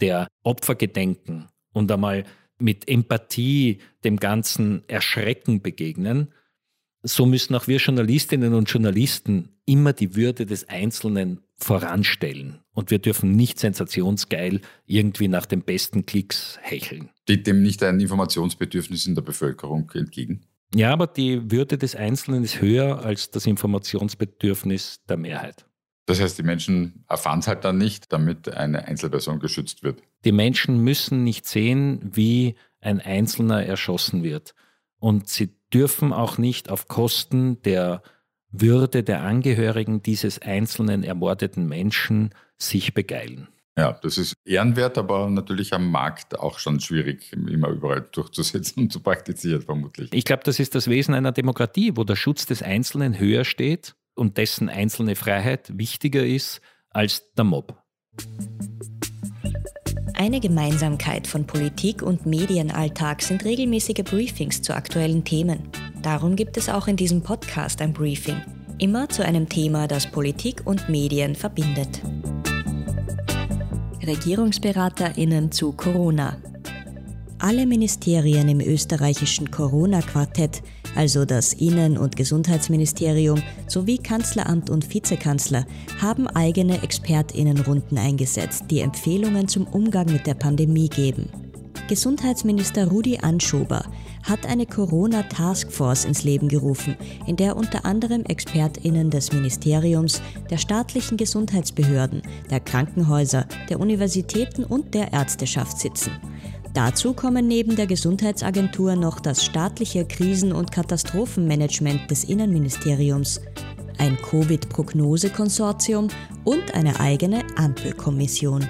der 0.00 0.28
Opfer 0.44 0.76
gedenken 0.76 1.48
und 1.72 1.90
einmal 1.90 2.24
mit 2.60 2.88
Empathie 2.88 3.78
dem 4.04 4.18
ganzen 4.18 4.82
Erschrecken 4.88 5.62
begegnen, 5.62 6.28
so 7.02 7.26
müssen 7.26 7.54
auch 7.54 7.66
wir 7.66 7.78
Journalistinnen 7.78 8.54
und 8.54 8.70
Journalisten 8.70 9.48
immer 9.64 9.92
die 9.92 10.16
Würde 10.16 10.46
des 10.46 10.68
Einzelnen 10.68 11.40
voranstellen. 11.56 12.60
Und 12.72 12.90
wir 12.90 12.98
dürfen 12.98 13.32
nicht 13.32 13.58
sensationsgeil 13.58 14.60
irgendwie 14.86 15.28
nach 15.28 15.46
den 15.46 15.62
besten 15.62 16.06
Klicks 16.06 16.58
hecheln. 16.62 17.10
Steht 17.22 17.46
dem 17.46 17.62
nicht 17.62 17.82
ein 17.82 18.00
Informationsbedürfnis 18.00 19.06
in 19.06 19.14
der 19.14 19.22
Bevölkerung 19.22 19.90
entgegen? 19.94 20.42
Ja, 20.74 20.92
aber 20.92 21.06
die 21.06 21.50
Würde 21.50 21.78
des 21.78 21.96
Einzelnen 21.96 22.44
ist 22.44 22.60
höher 22.60 23.04
als 23.04 23.30
das 23.30 23.46
Informationsbedürfnis 23.46 25.00
der 25.08 25.16
Mehrheit. 25.16 25.66
Das 26.06 26.20
heißt, 26.20 26.38
die 26.38 26.42
Menschen 26.42 27.04
erfahren 27.08 27.40
es 27.40 27.48
halt 27.48 27.64
dann 27.64 27.78
nicht, 27.78 28.12
damit 28.12 28.48
eine 28.48 28.86
Einzelperson 28.86 29.40
geschützt 29.40 29.82
wird. 29.82 30.02
Die 30.24 30.32
Menschen 30.32 30.82
müssen 30.82 31.24
nicht 31.24 31.46
sehen, 31.46 32.00
wie 32.02 32.54
ein 32.80 33.00
Einzelner 33.00 33.64
erschossen 33.64 34.22
wird. 34.22 34.54
Und 34.98 35.28
sie 35.28 35.54
dürfen 35.72 36.12
auch 36.12 36.38
nicht 36.38 36.70
auf 36.70 36.88
Kosten 36.88 37.62
der 37.62 38.02
würde 38.52 39.02
der 39.02 39.22
Angehörigen 39.22 40.02
dieses 40.02 40.40
einzelnen 40.42 41.04
ermordeten 41.04 41.68
Menschen 41.68 42.30
sich 42.56 42.94
begeilen. 42.94 43.48
Ja, 43.78 43.92
das 44.02 44.18
ist 44.18 44.34
ehrenwert, 44.44 44.98
aber 44.98 45.30
natürlich 45.30 45.72
am 45.72 45.90
Markt 45.90 46.38
auch 46.38 46.58
schon 46.58 46.80
schwierig, 46.80 47.32
immer 47.32 47.68
überall 47.68 48.02
durchzusetzen 48.12 48.82
und 48.82 48.92
zu 48.92 49.00
praktizieren, 49.00 49.62
vermutlich. 49.62 50.12
Ich 50.12 50.24
glaube, 50.24 50.42
das 50.44 50.58
ist 50.58 50.74
das 50.74 50.88
Wesen 50.88 51.14
einer 51.14 51.32
Demokratie, 51.32 51.96
wo 51.96 52.04
der 52.04 52.16
Schutz 52.16 52.46
des 52.46 52.62
Einzelnen 52.62 53.18
höher 53.18 53.44
steht 53.44 53.94
und 54.14 54.36
dessen 54.36 54.68
einzelne 54.68 55.14
Freiheit 55.14 55.78
wichtiger 55.78 56.26
ist 56.26 56.60
als 56.90 57.32
der 57.34 57.44
Mob. 57.44 57.80
Eine 60.20 60.38
Gemeinsamkeit 60.38 61.26
von 61.26 61.46
Politik 61.46 62.02
und 62.02 62.26
Medienalltag 62.26 63.22
sind 63.22 63.42
regelmäßige 63.46 64.04
Briefings 64.04 64.60
zu 64.60 64.76
aktuellen 64.76 65.24
Themen. 65.24 65.70
Darum 66.02 66.36
gibt 66.36 66.58
es 66.58 66.68
auch 66.68 66.88
in 66.88 66.96
diesem 66.98 67.22
Podcast 67.22 67.80
ein 67.80 67.94
Briefing, 67.94 68.36
immer 68.78 69.08
zu 69.08 69.24
einem 69.24 69.48
Thema, 69.48 69.88
das 69.88 70.06
Politik 70.06 70.60
und 70.66 70.90
Medien 70.90 71.34
verbindet. 71.34 72.02
Regierungsberaterinnen 74.06 75.52
zu 75.52 75.72
Corona. 75.72 76.36
Alle 77.42 77.64
Ministerien 77.64 78.50
im 78.50 78.60
österreichischen 78.60 79.50
Corona-Quartett, 79.50 80.62
also 80.94 81.24
das 81.24 81.54
Innen- 81.54 81.96
und 81.96 82.14
Gesundheitsministerium 82.14 83.42
sowie 83.66 83.96
Kanzleramt 83.96 84.68
und 84.68 84.92
Vizekanzler, 84.92 85.64
haben 86.02 86.26
eigene 86.26 86.82
Expertinnenrunden 86.82 87.96
eingesetzt, 87.96 88.64
die 88.70 88.80
Empfehlungen 88.80 89.48
zum 89.48 89.66
Umgang 89.66 90.12
mit 90.12 90.26
der 90.26 90.34
Pandemie 90.34 90.90
geben. 90.90 91.30
Gesundheitsminister 91.88 92.88
Rudi 92.88 93.18
Anschober 93.18 93.86
hat 94.22 94.44
eine 94.44 94.66
Corona-Taskforce 94.66 96.04
ins 96.04 96.24
Leben 96.24 96.48
gerufen, 96.48 96.94
in 97.26 97.36
der 97.36 97.56
unter 97.56 97.86
anderem 97.86 98.22
ExpertInnen 98.26 99.08
des 99.08 99.32
Ministeriums, 99.32 100.20
der 100.50 100.58
staatlichen 100.58 101.16
Gesundheitsbehörden, 101.16 102.20
der 102.50 102.60
Krankenhäuser, 102.60 103.46
der 103.70 103.80
Universitäten 103.80 104.62
und 104.62 104.92
der 104.92 105.14
Ärzteschaft 105.14 105.78
sitzen. 105.78 106.12
Dazu 106.74 107.14
kommen 107.14 107.48
neben 107.48 107.74
der 107.74 107.86
Gesundheitsagentur 107.86 108.94
noch 108.94 109.18
das 109.18 109.44
staatliche 109.44 110.04
Krisen- 110.04 110.52
und 110.52 110.70
Katastrophenmanagement 110.70 112.08
des 112.10 112.24
Innenministeriums, 112.24 113.40
ein 113.98 114.16
Covid-Prognosekonsortium 114.22 116.08
und 116.44 116.74
eine 116.74 117.00
eigene 117.00 117.42
Ampelkommission. 117.56 118.64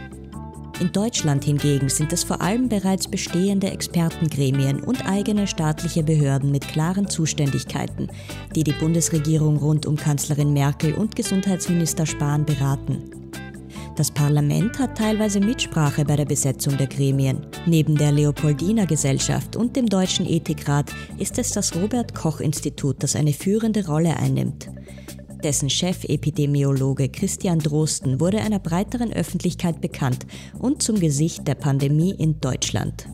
In 0.80 0.90
Deutschland 0.92 1.44
hingegen 1.44 1.90
sind 1.90 2.10
es 2.14 2.24
vor 2.24 2.40
allem 2.40 2.70
bereits 2.70 3.06
bestehende 3.06 3.70
Expertengremien 3.70 4.82
und 4.82 5.06
eigene 5.06 5.46
staatliche 5.46 6.02
Behörden 6.02 6.50
mit 6.50 6.66
klaren 6.66 7.06
Zuständigkeiten, 7.06 8.08
die 8.56 8.64
die 8.64 8.72
Bundesregierung 8.72 9.58
rund 9.58 9.84
um 9.84 9.96
Kanzlerin 9.96 10.54
Merkel 10.54 10.94
und 10.94 11.16
Gesundheitsminister 11.16 12.06
Spahn 12.06 12.46
beraten. 12.46 13.19
Das 14.00 14.10
Parlament 14.10 14.78
hat 14.78 14.96
teilweise 14.96 15.40
Mitsprache 15.40 16.06
bei 16.06 16.16
der 16.16 16.24
Besetzung 16.24 16.74
der 16.78 16.86
Gremien. 16.86 17.46
Neben 17.66 17.96
der 17.96 18.12
Leopoldiner 18.12 18.86
Gesellschaft 18.86 19.56
und 19.56 19.76
dem 19.76 19.90
Deutschen 19.90 20.24
Ethikrat 20.24 20.90
ist 21.18 21.38
es 21.38 21.50
das 21.52 21.76
Robert 21.76 22.14
Koch 22.14 22.40
Institut, 22.40 23.02
das 23.02 23.14
eine 23.14 23.34
führende 23.34 23.86
Rolle 23.86 24.16
einnimmt. 24.16 24.70
Dessen 25.44 25.68
Chefepidemiologe 25.68 27.10
Christian 27.10 27.58
Drosten 27.58 28.20
wurde 28.20 28.40
einer 28.40 28.58
breiteren 28.58 29.12
Öffentlichkeit 29.12 29.82
bekannt 29.82 30.26
und 30.58 30.82
zum 30.82 30.98
Gesicht 30.98 31.46
der 31.46 31.56
Pandemie 31.56 32.12
in 32.12 32.40
Deutschland. 32.40 33.06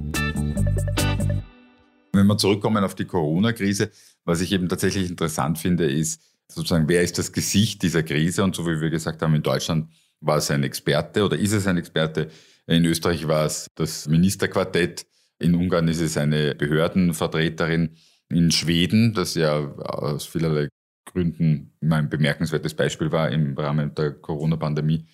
Wenn 2.13 2.29
wir 2.29 2.39
zurückkommen 2.39 2.85
auf 2.85 2.95
die 2.95 3.07
Corona-Krise, 3.07 3.91
was 4.25 4.41
ich 4.41 4.53
eben 4.53 4.69
tatsächlich 4.69 5.11
interessant 5.11 5.59
finde, 5.59 5.91
ist 5.91 6.23
sozusagen, 6.47 6.89
wer 6.89 7.03
ist 7.03 7.19
das 7.19 7.33
Gesicht 7.33 7.83
dieser 7.83 8.05
Krise? 8.05 8.45
Und 8.45 8.55
so 8.55 8.65
wie 8.69 8.81
wir 8.81 8.91
gesagt 8.91 9.21
haben, 9.21 9.35
in 9.35 9.43
Deutschland 9.43 9.89
war 10.21 10.39
es 10.39 10.51
ein 10.51 10.63
Experte 10.63 11.25
oder 11.25 11.39
ist 11.39 11.53
es 11.53 11.67
ein 11.67 11.77
Experte 11.77 12.31
In 12.67 12.85
Österreich 12.85 13.27
war 13.29 13.47
es 13.47 13.69
das 13.75 14.09
Ministerquartett. 14.09 15.07
In 15.39 15.55
Ungarn 15.55 15.89
ist 15.89 16.01
es 16.01 16.17
eine 16.17 16.55
Behördenvertreterin. 16.55 17.97
In 18.29 18.51
Schweden, 18.51 19.15
das 19.15 19.35
ja 19.35 19.57
aus 19.57 20.27
vielerlei 20.27 20.69
Gründen 21.05 21.77
mein 21.81 22.09
bemerkenswertes 22.09 22.75
Beispiel 22.75 23.13
war 23.13 23.31
im 23.31 23.57
Rahmen 23.57 23.95
der 23.95 24.13
Corona-Pandemie. 24.13 25.07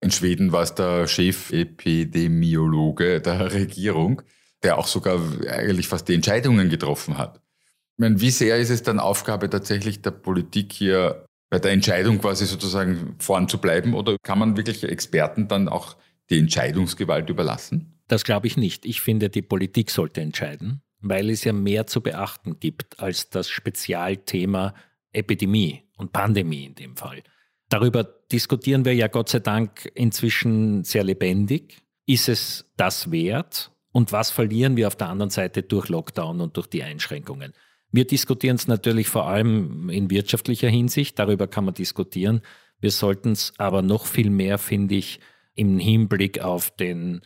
In 0.00 0.10
Schweden 0.10 0.52
war 0.52 0.62
es 0.62 0.74
der 0.74 1.08
Chefepidemiologe 1.08 3.20
der 3.20 3.52
Regierung, 3.52 4.22
der 4.62 4.78
auch 4.78 4.86
sogar 4.86 5.20
eigentlich 5.48 5.88
fast 5.88 6.08
die 6.08 6.14
Entscheidungen 6.14 6.70
getroffen 6.70 7.18
hat. 7.18 7.38
Ich 7.38 7.98
meine, 7.98 8.20
wie 8.20 8.30
sehr 8.30 8.58
ist 8.58 8.70
es 8.70 8.82
dann 8.82 9.00
Aufgabe 9.00 9.50
tatsächlich 9.50 10.02
der 10.02 10.12
Politik 10.12 10.72
hier 10.72 11.25
bei 11.50 11.58
der 11.58 11.72
Entscheidung 11.72 12.18
quasi 12.20 12.46
sozusagen 12.46 13.14
vorn 13.18 13.48
zu 13.48 13.58
bleiben 13.58 13.94
oder 13.94 14.16
kann 14.22 14.38
man 14.38 14.56
wirklich 14.56 14.82
Experten 14.84 15.48
dann 15.48 15.68
auch 15.68 15.96
die 16.30 16.38
Entscheidungsgewalt 16.38 17.30
überlassen? 17.30 18.00
Das 18.08 18.24
glaube 18.24 18.46
ich 18.46 18.56
nicht. 18.56 18.84
Ich 18.86 19.00
finde, 19.00 19.30
die 19.30 19.42
Politik 19.42 19.90
sollte 19.90 20.20
entscheiden, 20.20 20.82
weil 21.00 21.30
es 21.30 21.44
ja 21.44 21.52
mehr 21.52 21.86
zu 21.86 22.00
beachten 22.00 22.58
gibt 22.58 23.00
als 23.00 23.30
das 23.30 23.48
Spezialthema 23.48 24.74
Epidemie 25.12 25.84
und 25.96 26.12
Pandemie 26.12 26.66
in 26.66 26.74
dem 26.74 26.96
Fall. 26.96 27.22
Darüber 27.68 28.04
diskutieren 28.04 28.84
wir 28.84 28.94
ja 28.94 29.08
Gott 29.08 29.28
sei 29.28 29.40
Dank 29.40 29.90
inzwischen 29.94 30.84
sehr 30.84 31.04
lebendig. 31.04 31.82
Ist 32.06 32.28
es 32.28 32.70
das 32.76 33.10
wert? 33.10 33.72
Und 33.92 34.12
was 34.12 34.30
verlieren 34.30 34.76
wir 34.76 34.86
auf 34.86 34.96
der 34.96 35.08
anderen 35.08 35.30
Seite 35.30 35.62
durch 35.62 35.88
Lockdown 35.88 36.40
und 36.40 36.56
durch 36.56 36.66
die 36.66 36.82
Einschränkungen? 36.82 37.54
Wir 37.92 38.06
diskutieren 38.06 38.56
es 38.56 38.68
natürlich 38.68 39.08
vor 39.08 39.28
allem 39.28 39.88
in 39.88 40.10
wirtschaftlicher 40.10 40.68
Hinsicht, 40.68 41.18
darüber 41.18 41.46
kann 41.46 41.64
man 41.64 41.72
diskutieren. 41.74 42.42
Wir 42.80 42.90
sollten 42.90 43.32
es 43.32 43.54
aber 43.58 43.82
noch 43.82 44.06
viel 44.06 44.30
mehr, 44.30 44.56
finde 44.58 44.96
ich, 44.96 45.20
im 45.54 45.78
Hinblick 45.78 46.40
auf 46.40 46.70
den 46.70 47.20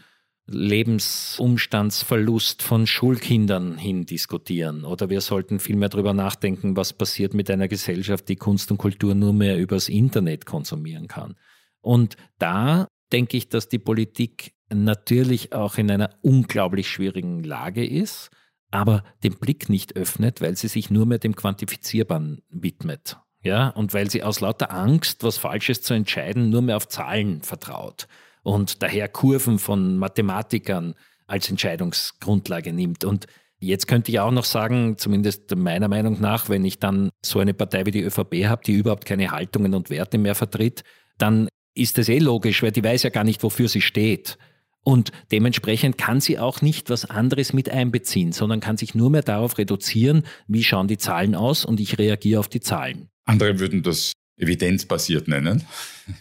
Lebensumstandsverlust 0.47 2.63
von 2.63 2.87
Schulkindern 2.87 3.79
hin 3.79 4.07
diskutieren. 4.07 4.85
Oder 4.85 5.09
wir 5.09 5.21
sollten 5.21 5.61
viel 5.61 5.77
mehr 5.77 5.89
darüber 5.89 6.13
nachdenken, 6.13 6.77
was 6.77 6.93
passiert 6.93 7.35
mit 7.35 7.49
einer 7.51 7.69
Gesellschaft, 7.69 8.29
die 8.29 8.37
Kunst 8.37 8.71
und 8.71 8.79
Kultur 8.79 9.15
nur 9.15 9.33
mehr 9.33 9.59
übers 9.59 9.89
Internet 9.89 10.47
konsumieren 10.47 11.07
kann. 11.07 11.37
Und 11.81 12.17
da 12.39 12.89
denke 13.13 13.37
ich, 13.37 13.49
dass 13.49 13.69
die 13.69 13.79
Politik 13.79 14.55
natürlich 14.73 15.53
auch 15.53 15.79
in 15.79 15.91
einer 15.91 16.11
unglaublich 16.23 16.89
schwierigen 16.89 17.45
Lage 17.45 17.87
ist 17.87 18.31
aber 18.71 19.05
den 19.23 19.37
Blick 19.39 19.69
nicht 19.69 19.97
öffnet, 19.97 20.41
weil 20.41 20.57
sie 20.57 20.69
sich 20.69 20.91
nur 20.91 21.07
mehr 21.07 21.19
dem 21.19 21.35
Quantifizierbaren 21.35 22.43
widmet. 22.51 23.19
Ja, 23.43 23.69
und 23.69 23.95
weil 23.95 24.11
sie 24.11 24.23
aus 24.23 24.41
lauter 24.41 24.71
Angst, 24.71 25.25
was 25.25 25.39
Falsches 25.39 25.83
zu 25.83 25.95
entscheiden, 25.95 26.51
nur 26.51 26.63
mehr 26.63 26.77
auf 26.77 26.89
Zahlen 26.89 27.41
vertraut 27.43 28.07
und 28.43 28.83
daher 28.83 29.09
Kurven 29.09 29.59
von 29.59 29.97
Mathematikern 29.97 30.95
als 31.27 31.49
Entscheidungsgrundlage 31.49 32.73
nimmt. 32.73 33.05
Und 33.05 33.27
jetzt 33.59 33.87
könnte 33.87 34.11
ich 34.11 34.21
auch 34.21 34.31
noch 34.31 34.45
sagen, 34.45 34.99
zumindest 34.99 35.55
meiner 35.57 35.89
Meinung 35.89 36.21
nach, 36.21 36.49
wenn 36.49 36.65
ich 36.65 36.79
dann 36.79 37.11
so 37.25 37.39
eine 37.39 37.55
Partei 37.55 37.87
wie 37.87 37.93
die 37.93 38.03
ÖVP 38.03 38.47
habe, 38.47 38.63
die 38.65 38.73
überhaupt 38.73 39.07
keine 39.07 39.31
Haltungen 39.31 39.75
und 39.75 39.91
Werte 39.91 40.19
mehr 40.19 40.35
vertritt, 40.35 40.83
dann 41.19 41.49
ist 41.75 41.99
das 41.99 42.09
eh 42.09 42.19
logisch, 42.19 42.63
weil 42.63 42.73
die 42.73 42.85
weiß 42.85 43.05
ja 43.05 43.11
gar 43.11 43.25
nicht, 43.25 43.43
wofür 43.43 43.69
sie 43.69 43.81
steht. 43.81 44.39
Und 44.83 45.13
dementsprechend 45.31 45.99
kann 45.99 46.21
sie 46.21 46.39
auch 46.39 46.63
nicht 46.63 46.89
was 46.89 47.05
anderes 47.05 47.53
mit 47.53 47.69
einbeziehen, 47.69 48.33
sondern 48.33 48.61
kann 48.61 48.77
sich 48.77 48.95
nur 48.95 49.11
mehr 49.11 49.23
darauf 49.23 49.59
reduzieren, 49.59 50.25
wie 50.49 50.65
schauen 50.65 50.89
die 50.89 50.99
Zahlen 50.99 51.35
aus 51.35 51.65
und 51.65 51.81
ich 51.81 51.99
reagiere 51.99 52.41
auf 52.41 52.49
die 52.49 52.61
Zahlen. 52.61 53.09
Andere 53.25 53.59
würden 53.59 53.83
das 53.83 54.13
evidenzbasiert 54.41 55.29
nennen. 55.29 55.65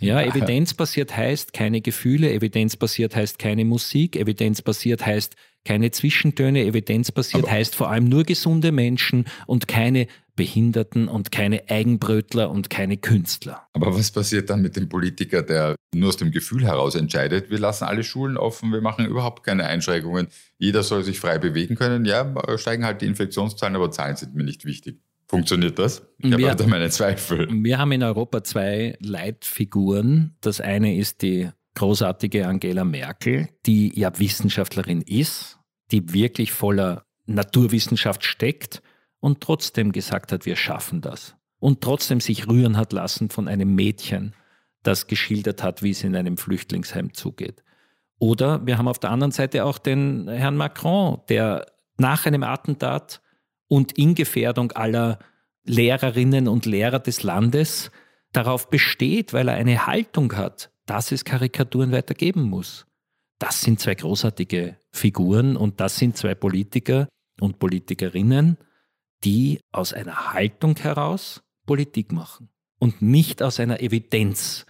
Ja, 0.01 0.21
evidenzbasiert 0.21 1.15
heißt 1.15 1.53
keine 1.53 1.81
Gefühle, 1.81 2.31
evidenzbasiert 2.33 3.15
heißt 3.15 3.39
keine 3.39 3.63
Musik, 3.63 4.17
evidenzbasiert 4.17 5.05
heißt 5.05 5.35
keine 5.65 5.91
Zwischentöne, 5.91 6.65
evidenzbasiert 6.65 7.49
heißt 7.49 7.75
vor 7.75 7.89
allem 7.89 8.09
nur 8.09 8.23
gesunde 8.23 8.71
Menschen 8.71 9.25
und 9.47 9.67
keine 9.67 10.07
Behinderten 10.39 11.09
und 11.09 11.33
keine 11.33 11.69
Eigenbrötler 11.69 12.49
und 12.49 12.69
keine 12.69 12.95
Künstler. 12.95 13.67
Aber 13.73 13.93
was 13.93 14.09
passiert 14.09 14.49
dann 14.49 14.61
mit 14.61 14.77
dem 14.77 14.87
Politiker, 14.87 15.41
der 15.41 15.75
nur 15.93 16.07
aus 16.07 16.15
dem 16.15 16.31
Gefühl 16.31 16.63
heraus 16.63 16.95
entscheidet, 16.95 17.49
wir 17.49 17.59
lassen 17.59 17.83
alle 17.83 18.05
Schulen 18.05 18.37
offen, 18.37 18.71
wir 18.71 18.79
machen 18.79 19.05
überhaupt 19.05 19.43
keine 19.43 19.65
Einschränkungen, 19.65 20.27
jeder 20.57 20.83
soll 20.83 21.03
sich 21.03 21.19
frei 21.19 21.39
bewegen 21.39 21.75
können, 21.75 22.05
ja, 22.05 22.33
steigen 22.57 22.85
halt 22.85 23.01
die 23.01 23.07
Infektionszahlen, 23.07 23.75
aber 23.75 23.91
Zahlen 23.91 24.15
sind 24.15 24.33
mir 24.33 24.45
nicht 24.45 24.63
wichtig. 24.63 25.01
Funktioniert 25.27 25.77
das? 25.77 26.03
Ich 26.19 26.31
habe 26.31 26.55
da 26.55 26.67
meine 26.67 26.89
Zweifel. 26.89 27.49
Wir 27.51 27.77
haben 27.77 27.91
in 27.91 28.01
Europa 28.01 28.41
zwei 28.41 28.95
Leitfiguren. 29.01 30.37
Das 30.39 30.61
eine 30.61 30.95
ist 30.95 31.21
die 31.21 31.49
großartige 31.75 32.47
Angela 32.47 32.85
Merkel, 32.85 33.49
die 33.65 33.91
ja 33.99 34.17
Wissenschaftlerin 34.17 35.01
ist, 35.01 35.59
die 35.91 36.13
wirklich 36.13 36.53
voller 36.53 37.03
Naturwissenschaft 37.25 38.23
steckt 38.23 38.81
und 39.19 39.41
trotzdem 39.41 39.91
gesagt 39.91 40.31
hat, 40.31 40.45
wir 40.45 40.55
schaffen 40.55 41.01
das. 41.01 41.35
Und 41.59 41.81
trotzdem 41.81 42.21
sich 42.21 42.47
rühren 42.47 42.77
hat 42.77 42.93
lassen 42.93 43.29
von 43.29 43.47
einem 43.47 43.75
Mädchen, 43.75 44.33
das 44.83 45.07
geschildert 45.07 45.61
hat, 45.61 45.83
wie 45.83 45.91
es 45.91 46.03
in 46.03 46.15
einem 46.15 46.37
Flüchtlingsheim 46.37 47.13
zugeht. 47.13 47.63
Oder 48.17 48.65
wir 48.65 48.77
haben 48.77 48.87
auf 48.87 48.99
der 48.99 49.11
anderen 49.11 49.31
Seite 49.31 49.65
auch 49.65 49.77
den 49.77 50.27
Herrn 50.29 50.57
Macron, 50.57 51.21
der 51.29 51.65
nach 51.97 52.25
einem 52.25 52.43
Attentat 52.43 53.21
und 53.67 53.93
in 53.93 54.15
Gefährdung 54.15 54.71
aller 54.71 55.19
Lehrerinnen 55.63 56.47
und 56.47 56.65
Lehrer 56.65 56.99
des 56.99 57.23
Landes 57.23 57.91
darauf 58.31 58.69
besteht, 58.69 59.33
weil 59.33 59.47
er 59.47 59.55
eine 59.55 59.85
Haltung 59.85 60.35
hat, 60.35 60.71
dass 60.85 61.11
es 61.11 61.25
Karikaturen 61.25 61.91
weitergeben 61.91 62.43
muss. 62.43 62.85
Das 63.37 63.61
sind 63.61 63.79
zwei 63.79 63.95
großartige 63.95 64.77
Figuren 64.91 65.55
und 65.55 65.79
das 65.79 65.97
sind 65.97 66.17
zwei 66.17 66.35
Politiker 66.35 67.07
und 67.39 67.59
Politikerinnen, 67.59 68.57
die 69.23 69.59
aus 69.71 69.93
einer 69.93 70.33
Haltung 70.33 70.77
heraus 70.77 71.41
Politik 71.65 72.11
machen 72.11 72.49
und 72.79 73.01
nicht 73.01 73.43
aus 73.43 73.59
einer 73.59 73.81
Evidenz 73.81 74.65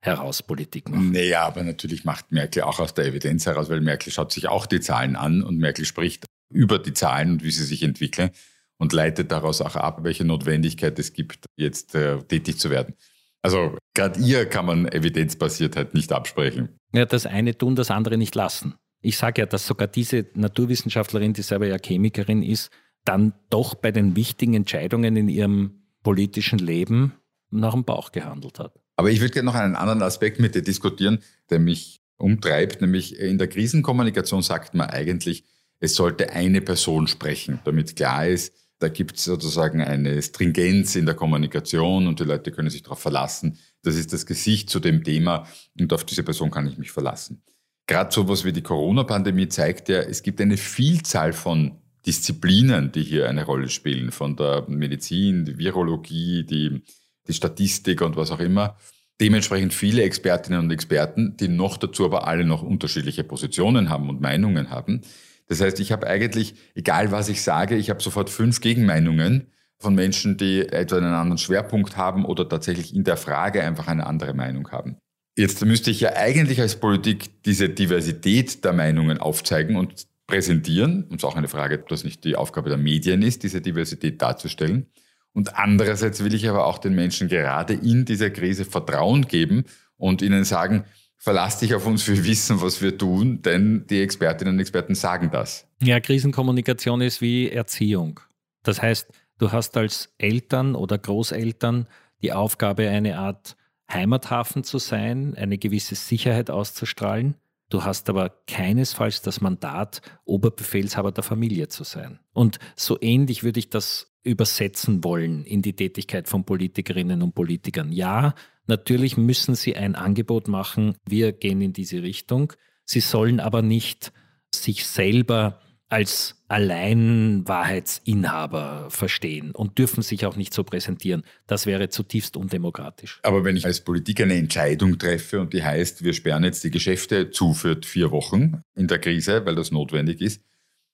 heraus 0.00 0.42
Politik 0.42 0.88
machen. 0.88 1.12
Naja, 1.12 1.42
aber 1.42 1.62
natürlich 1.62 2.04
macht 2.04 2.32
Merkel 2.32 2.62
auch 2.62 2.80
aus 2.80 2.94
der 2.94 3.06
Evidenz 3.06 3.46
heraus, 3.46 3.68
weil 3.68 3.80
Merkel 3.80 4.12
schaut 4.12 4.32
sich 4.32 4.48
auch 4.48 4.66
die 4.66 4.80
Zahlen 4.80 5.16
an 5.16 5.42
und 5.42 5.58
Merkel 5.58 5.84
spricht 5.84 6.24
über 6.52 6.78
die 6.78 6.94
Zahlen 6.94 7.32
und 7.32 7.44
wie 7.44 7.50
sie 7.50 7.64
sich 7.64 7.82
entwickeln 7.82 8.30
und 8.78 8.92
leitet 8.92 9.30
daraus 9.30 9.60
auch 9.60 9.76
ab, 9.76 10.02
welche 10.02 10.24
Notwendigkeit 10.24 10.98
es 10.98 11.12
gibt, 11.12 11.44
jetzt 11.56 11.94
äh, 11.94 12.18
tätig 12.22 12.58
zu 12.58 12.70
werden. 12.70 12.94
Also 13.42 13.76
gerade 13.94 14.18
ihr 14.20 14.46
kann 14.46 14.66
man 14.66 14.88
Evidenzbasiertheit 14.88 15.94
nicht 15.94 16.12
absprechen. 16.12 16.78
Ja, 16.92 17.04
das 17.04 17.26
eine 17.26 17.56
tun, 17.56 17.76
das 17.76 17.90
andere 17.90 18.16
nicht 18.16 18.34
lassen. 18.34 18.74
Ich 19.02 19.16
sage 19.16 19.42
ja, 19.42 19.46
dass 19.46 19.66
sogar 19.66 19.88
diese 19.88 20.26
Naturwissenschaftlerin, 20.34 21.32
die 21.32 21.42
selber 21.42 21.66
ja 21.66 21.78
Chemikerin 21.78 22.42
ist, 22.42 22.70
dann 23.04 23.32
doch 23.48 23.74
bei 23.74 23.92
den 23.92 24.16
wichtigen 24.16 24.54
Entscheidungen 24.54 25.16
in 25.16 25.28
ihrem 25.28 25.82
politischen 26.02 26.58
Leben 26.58 27.12
nach 27.50 27.72
dem 27.72 27.84
Bauch 27.84 28.12
gehandelt 28.12 28.58
hat. 28.58 28.74
Aber 28.96 29.10
ich 29.10 29.20
würde 29.20 29.32
gerne 29.32 29.46
noch 29.46 29.54
einen 29.54 29.76
anderen 29.76 30.02
Aspekt 30.02 30.40
mit 30.40 30.54
dir 30.54 30.62
diskutieren, 30.62 31.20
der 31.48 31.58
mich 31.58 32.00
umtreibt, 32.18 32.80
nämlich 32.80 33.18
in 33.18 33.38
der 33.38 33.48
Krisenkommunikation 33.48 34.42
sagt 34.42 34.74
man 34.74 34.90
eigentlich, 34.90 35.44
es 35.80 35.94
sollte 35.94 36.30
eine 36.30 36.60
Person 36.60 37.06
sprechen, 37.06 37.60
damit 37.64 37.96
klar 37.96 38.26
ist, 38.26 38.52
da 38.78 38.88
gibt 38.88 39.16
es 39.16 39.24
sozusagen 39.24 39.82
eine 39.82 40.22
Stringenz 40.22 40.96
in 40.96 41.06
der 41.06 41.14
Kommunikation 41.14 42.06
und 42.06 42.18
die 42.18 42.24
Leute 42.24 42.50
können 42.50 42.70
sich 42.70 42.82
darauf 42.82 43.00
verlassen. 43.00 43.58
Das 43.82 43.94
ist 43.94 44.12
das 44.12 44.24
Gesicht 44.24 44.70
zu 44.70 44.80
dem 44.80 45.04
Thema 45.04 45.46
und 45.78 45.92
auf 45.92 46.04
diese 46.04 46.22
Person 46.22 46.50
kann 46.50 46.66
ich 46.66 46.78
mich 46.78 46.90
verlassen. 46.90 47.42
Gerade 47.86 48.12
sowas 48.12 48.44
wie 48.44 48.52
die 48.52 48.62
Corona-Pandemie 48.62 49.48
zeigt 49.48 49.88
ja, 49.90 50.00
es 50.00 50.22
gibt 50.22 50.40
eine 50.40 50.56
Vielzahl 50.56 51.32
von 51.32 51.79
Disziplinen, 52.06 52.92
die 52.92 53.02
hier 53.02 53.28
eine 53.28 53.44
Rolle 53.44 53.68
spielen, 53.68 54.10
von 54.10 54.36
der 54.36 54.64
Medizin, 54.68 55.44
die 55.44 55.58
Virologie, 55.58 56.44
die, 56.44 56.82
die 57.26 57.32
Statistik 57.32 58.00
und 58.00 58.16
was 58.16 58.30
auch 58.30 58.40
immer. 58.40 58.76
Dementsprechend 59.20 59.74
viele 59.74 60.02
Expertinnen 60.02 60.60
und 60.60 60.70
Experten, 60.70 61.36
die 61.36 61.48
noch 61.48 61.76
dazu 61.76 62.06
aber 62.06 62.26
alle 62.26 62.44
noch 62.44 62.62
unterschiedliche 62.62 63.22
Positionen 63.22 63.90
haben 63.90 64.08
und 64.08 64.20
Meinungen 64.20 64.70
haben. 64.70 65.02
Das 65.46 65.60
heißt, 65.60 65.80
ich 65.80 65.92
habe 65.92 66.06
eigentlich, 66.06 66.54
egal 66.74 67.10
was 67.12 67.28
ich 67.28 67.42
sage, 67.42 67.76
ich 67.76 67.90
habe 67.90 68.02
sofort 68.02 68.30
fünf 68.30 68.60
Gegenmeinungen 68.60 69.48
von 69.78 69.94
Menschen, 69.94 70.36
die 70.36 70.60
etwa 70.60 70.98
einen 70.98 71.12
anderen 71.12 71.38
Schwerpunkt 71.38 71.96
haben 71.96 72.24
oder 72.24 72.48
tatsächlich 72.48 72.94
in 72.94 73.04
der 73.04 73.16
Frage 73.16 73.62
einfach 73.62 73.88
eine 73.88 74.06
andere 74.06 74.32
Meinung 74.32 74.70
haben. 74.70 74.96
Jetzt 75.36 75.64
müsste 75.64 75.90
ich 75.90 76.00
ja 76.00 76.14
eigentlich 76.16 76.60
als 76.60 76.76
Politik 76.76 77.42
diese 77.44 77.68
Diversität 77.68 78.64
der 78.64 78.72
Meinungen 78.72 79.18
aufzeigen 79.18 79.76
und 79.76 80.06
präsentieren. 80.30 81.02
Und 81.04 81.16
es 81.16 81.22
ist 81.22 81.24
auch 81.24 81.36
eine 81.36 81.48
Frage, 81.48 81.80
ob 81.80 81.88
das 81.88 82.04
nicht 82.04 82.24
die 82.24 82.36
Aufgabe 82.36 82.70
der 82.70 82.78
Medien 82.78 83.22
ist, 83.22 83.42
diese 83.42 83.60
Diversität 83.60 84.22
darzustellen. 84.22 84.86
Und 85.32 85.56
andererseits 85.56 86.24
will 86.24 86.34
ich 86.34 86.48
aber 86.48 86.66
auch 86.66 86.78
den 86.78 86.94
Menschen 86.94 87.28
gerade 87.28 87.74
in 87.74 88.04
dieser 88.04 88.30
Krise 88.30 88.64
Vertrauen 88.64 89.26
geben 89.26 89.64
und 89.96 90.22
ihnen 90.22 90.44
sagen, 90.44 90.84
verlass 91.18 91.58
dich 91.58 91.74
auf 91.74 91.86
uns, 91.86 92.06
wir 92.08 92.24
wissen, 92.24 92.62
was 92.62 92.80
wir 92.80 92.96
tun, 92.96 93.42
denn 93.42 93.86
die 93.88 94.00
Expertinnen 94.00 94.54
und 94.54 94.60
Experten 94.60 94.94
sagen 94.94 95.30
das. 95.30 95.66
Ja, 95.82 96.00
Krisenkommunikation 96.00 97.00
ist 97.00 97.20
wie 97.20 97.50
Erziehung. 97.50 98.20
Das 98.62 98.80
heißt, 98.80 99.08
du 99.38 99.52
hast 99.52 99.76
als 99.76 100.14
Eltern 100.18 100.74
oder 100.74 100.98
Großeltern 100.98 101.86
die 102.22 102.32
Aufgabe, 102.32 102.88
eine 102.88 103.18
Art 103.18 103.56
Heimathafen 103.92 104.62
zu 104.62 104.78
sein, 104.78 105.34
eine 105.36 105.58
gewisse 105.58 105.94
Sicherheit 105.94 106.50
auszustrahlen 106.50 107.34
Du 107.70 107.84
hast 107.84 108.10
aber 108.10 108.30
keinesfalls 108.46 109.22
das 109.22 109.40
Mandat, 109.40 110.02
Oberbefehlshaber 110.24 111.12
der 111.12 111.22
Familie 111.22 111.68
zu 111.68 111.84
sein. 111.84 112.18
Und 112.32 112.58
so 112.76 112.98
ähnlich 113.00 113.42
würde 113.42 113.60
ich 113.60 113.70
das 113.70 114.12
übersetzen 114.22 115.02
wollen 115.02 115.44
in 115.44 115.62
die 115.62 115.74
Tätigkeit 115.74 116.28
von 116.28 116.44
Politikerinnen 116.44 117.22
und 117.22 117.34
Politikern. 117.34 117.92
Ja, 117.92 118.34
natürlich 118.66 119.16
müssen 119.16 119.54
sie 119.54 119.76
ein 119.76 119.94
Angebot 119.94 120.48
machen, 120.48 120.96
wir 121.08 121.32
gehen 121.32 121.62
in 121.62 121.72
diese 121.72 122.02
Richtung. 122.02 122.52
Sie 122.84 123.00
sollen 123.00 123.40
aber 123.40 123.62
nicht 123.62 124.12
sich 124.52 124.84
selber 124.84 125.60
als 125.90 126.42
Alleinwahrheitsinhaber 126.48 128.86
verstehen 128.90 129.50
und 129.50 129.76
dürfen 129.78 130.02
sich 130.02 130.24
auch 130.24 130.36
nicht 130.36 130.54
so 130.54 130.64
präsentieren. 130.64 131.22
Das 131.46 131.66
wäre 131.66 131.90
zutiefst 131.90 132.36
undemokratisch. 132.36 133.20
Aber 133.22 133.44
wenn 133.44 133.56
ich 133.56 133.66
als 133.66 133.82
Politiker 133.82 134.24
eine 134.24 134.36
Entscheidung 134.36 134.98
treffe 134.98 135.40
und 135.40 135.52
die 135.52 135.62
heißt, 135.62 136.02
wir 136.02 136.12
sperren 136.12 136.42
jetzt 136.44 136.64
die 136.64 136.70
Geschäfte 136.70 137.30
zu 137.30 137.54
für 137.54 137.78
vier 137.84 138.10
Wochen 138.10 138.62
in 138.74 138.88
der 138.88 138.98
Krise, 138.98 139.44
weil 139.44 139.56
das 139.56 139.70
notwendig 139.70 140.20
ist, 140.20 140.42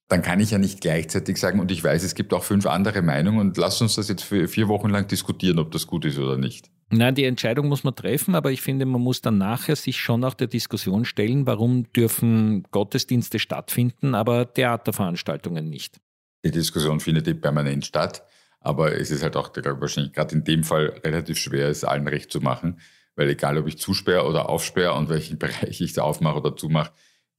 dann 0.09 0.23
kann 0.23 0.39
ich 0.39 0.53
ja 0.53 0.59
nicht 0.59 0.81
gleichzeitig 0.81 1.37
sagen, 1.39 1.59
und 1.59 1.71
ich 1.71 1.83
weiß, 1.83 2.05
es 2.05 2.15
gibt 2.15 2.33
auch 2.33 2.45
fünf 2.45 2.67
andere 2.67 3.03
Meinungen 3.03 3.41
und 3.41 3.57
lass 3.57 3.81
uns 3.83 3.97
das 3.97 4.09
jetzt 4.09 4.23
für 4.23 4.47
vier 4.47 4.69
Wochen 4.69 4.89
lang 4.89 5.09
diskutieren, 5.09 5.59
ob 5.59 5.73
das 5.73 5.87
gut 5.87 6.05
ist 6.05 6.19
oder 6.19 6.37
nicht. 6.37 6.71
Nein, 6.91 7.17
die 7.17 7.25
Entscheidung 7.25 7.67
muss 7.67 7.83
man 7.83 7.97
treffen, 7.97 8.37
aber 8.37 8.53
ich 8.53 8.63
finde, 8.63 8.87
man 8.87 9.01
muss 9.01 9.21
dann 9.21 9.39
nachher 9.39 9.75
sich 9.75 10.01
schon 10.01 10.23
auch 10.23 10.35
der 10.35 10.47
Diskussion 10.47 11.05
stellen, 11.05 11.45
warum 11.47 11.93
dürfen 11.93 12.63
Gottesdienste 12.71 13.41
stattfinden, 13.41 14.15
aber 14.15 14.53
Theaterveranstaltungen 14.53 15.69
nicht. 15.69 15.99
Die 16.45 16.53
Diskussion 16.53 17.01
findet 17.01 17.27
eben 17.27 17.41
permanent 17.41 17.85
statt, 17.85 18.23
aber 18.61 18.95
es 18.95 19.11
ist 19.11 19.25
halt 19.25 19.35
auch, 19.35 19.53
glaube 19.53 19.73
ich, 19.73 19.81
wahrscheinlich 19.81 20.13
gerade 20.13 20.37
in 20.37 20.45
dem 20.45 20.63
Fall 20.63 21.01
relativ 21.03 21.39
schwer, 21.39 21.69
es 21.69 21.83
allen 21.83 22.07
recht 22.07 22.31
zu 22.31 22.41
machen, 22.41 22.79
weil 23.17 23.29
egal, 23.31 23.59
ob 23.59 23.67
ich 23.67 23.79
zusperre 23.79 24.25
oder 24.25 24.49
aufsperre 24.49 24.95
und 24.95 25.09
welchen 25.09 25.39
Bereich 25.41 25.81
ich 25.81 25.93
da 25.93 26.03
aufmache 26.03 26.39
oder 26.39 26.55
zumache, 26.55 26.93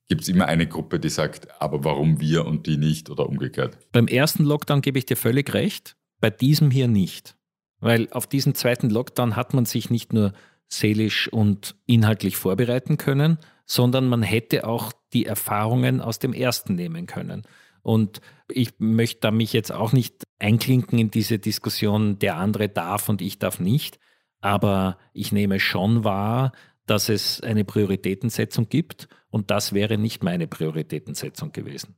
gibt 0.08 0.22
es 0.22 0.30
immer 0.30 0.46
eine 0.46 0.68
Gruppe, 0.68 1.00
die 1.00 1.10
sagt, 1.10 1.62
aber 1.62 1.84
warum 1.84 2.20
wir 2.20 2.46
und 2.46 2.66
die 2.68 2.78
nicht 2.78 3.10
oder 3.10 3.28
umgekehrt. 3.28 3.78
Beim 3.92 4.08
ersten 4.08 4.44
Lockdown 4.44 4.82
gebe 4.82 5.00
ich 5.00 5.06
dir 5.06 5.18
völlig 5.18 5.54
recht, 5.54 5.98
bei 6.20 6.30
diesem 6.30 6.72
hier 6.72 6.88
nicht. 6.88 7.36
Weil 7.80 8.08
auf 8.12 8.28
diesen 8.28 8.56
zweiten 8.56 8.90
Lockdown 8.90 9.36
hat 9.36 9.54
man 9.54 9.66
sich 9.66 9.90
nicht 9.90 10.14
nur 10.14 10.34
seelisch 10.68 11.32
und 11.32 11.76
inhaltlich 11.86 12.38
vorbereiten 12.38 12.98
können, 12.98 13.38
sondern 13.66 14.08
man 14.08 14.24
hätte 14.24 14.66
auch 14.68 14.94
die 15.14 15.26
Erfahrungen 15.26 16.02
aus 16.02 16.20
dem 16.20 16.34
ersten 16.34 16.76
nehmen 16.76 17.06
können. 17.06 17.44
Und 17.82 18.22
ich 18.50 18.74
möchte 18.80 19.22
da 19.22 19.32
mich 19.32 19.54
jetzt 19.54 19.72
auch 19.72 19.94
nicht 19.94 20.24
einklinken 20.40 21.00
in 21.00 21.12
diese 21.12 21.40
Diskussion, 21.40 22.20
der 22.20 22.38
andere 22.38 22.70
darf 22.70 23.08
und 23.10 23.22
ich 23.22 23.40
darf 23.40 23.60
nicht. 23.60 24.00
Aber 24.42 24.98
ich 25.14 25.32
nehme 25.32 25.60
schon 25.60 26.04
wahr, 26.04 26.52
dass 26.88 27.10
es 27.10 27.42
eine 27.42 27.64
Prioritätensetzung 27.64 28.70
gibt 28.70 29.08
und 29.30 29.52
das 29.52 29.74
wäre 29.74 29.98
nicht 29.98 30.24
meine 30.24 30.48
Prioritätensetzung 30.48 31.52
gewesen. 31.52 31.96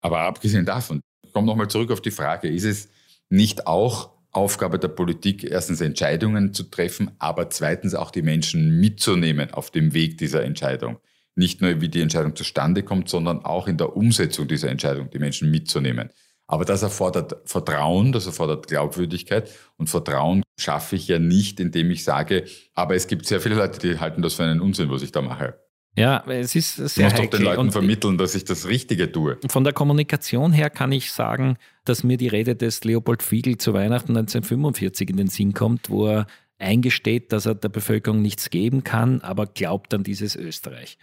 Aber 0.00 0.20
abgesehen 0.20 0.66
davon, 0.66 1.00
ich 1.24 1.32
komme 1.32 1.46
nochmal 1.46 1.68
zurück 1.68 1.92
auf 1.92 2.00
die 2.00 2.10
Frage, 2.10 2.48
ist 2.48 2.64
es 2.64 2.88
nicht 3.28 3.66
auch 3.66 4.10
Aufgabe 4.32 4.78
der 4.78 4.88
Politik, 4.88 5.44
erstens 5.44 5.80
Entscheidungen 5.80 6.54
zu 6.54 6.64
treffen, 6.64 7.10
aber 7.18 7.50
zweitens 7.50 7.94
auch 7.94 8.10
die 8.10 8.22
Menschen 8.22 8.80
mitzunehmen 8.80 9.52
auf 9.52 9.70
dem 9.70 9.92
Weg 9.92 10.18
dieser 10.18 10.44
Entscheidung. 10.44 10.98
Nicht 11.34 11.60
nur, 11.60 11.80
wie 11.80 11.88
die 11.88 12.00
Entscheidung 12.00 12.36
zustande 12.36 12.82
kommt, 12.82 13.08
sondern 13.08 13.44
auch 13.44 13.66
in 13.66 13.76
der 13.76 13.96
Umsetzung 13.96 14.46
dieser 14.48 14.68
Entscheidung 14.68 15.10
die 15.10 15.18
Menschen 15.18 15.50
mitzunehmen. 15.50 16.10
Aber 16.50 16.64
das 16.64 16.82
erfordert 16.82 17.36
Vertrauen, 17.44 18.10
das 18.10 18.26
erfordert 18.26 18.66
Glaubwürdigkeit. 18.66 19.48
Und 19.76 19.88
Vertrauen 19.88 20.42
schaffe 20.58 20.96
ich 20.96 21.06
ja 21.06 21.20
nicht, 21.20 21.60
indem 21.60 21.92
ich 21.92 22.02
sage, 22.02 22.44
aber 22.74 22.96
es 22.96 23.06
gibt 23.06 23.24
sehr 23.24 23.40
viele 23.40 23.54
Leute, 23.54 23.78
die 23.78 24.00
halten 24.00 24.20
das 24.20 24.34
für 24.34 24.42
einen 24.42 24.60
Unsinn, 24.60 24.90
was 24.90 25.02
ich 25.02 25.12
da 25.12 25.22
mache. 25.22 25.60
Ja, 25.96 26.24
es 26.26 26.56
ist 26.56 26.74
sehr 26.74 26.88
Du 26.88 27.02
musst 27.02 27.18
doch 27.18 27.38
den 27.38 27.44
Leuten 27.44 27.70
vermitteln, 27.70 28.18
dass 28.18 28.34
ich 28.34 28.44
das 28.44 28.66
Richtige 28.66 29.12
tue. 29.12 29.38
Von 29.48 29.62
der 29.62 29.72
Kommunikation 29.72 30.52
her 30.52 30.70
kann 30.70 30.90
ich 30.90 31.12
sagen, 31.12 31.56
dass 31.84 32.02
mir 32.02 32.16
die 32.16 32.26
Rede 32.26 32.56
des 32.56 32.82
Leopold 32.82 33.22
Fiegel 33.22 33.56
zu 33.58 33.72
Weihnachten 33.72 34.16
1945 34.16 35.08
in 35.08 35.18
den 35.18 35.28
Sinn 35.28 35.54
kommt, 35.54 35.88
wo 35.88 36.08
er 36.08 36.26
eingesteht, 36.58 37.30
dass 37.32 37.46
er 37.46 37.54
der 37.54 37.68
Bevölkerung 37.68 38.22
nichts 38.22 38.50
geben 38.50 38.82
kann, 38.82 39.20
aber 39.20 39.46
glaubt 39.46 39.94
an 39.94 40.02
dieses 40.02 40.34
Österreich. 40.34 40.98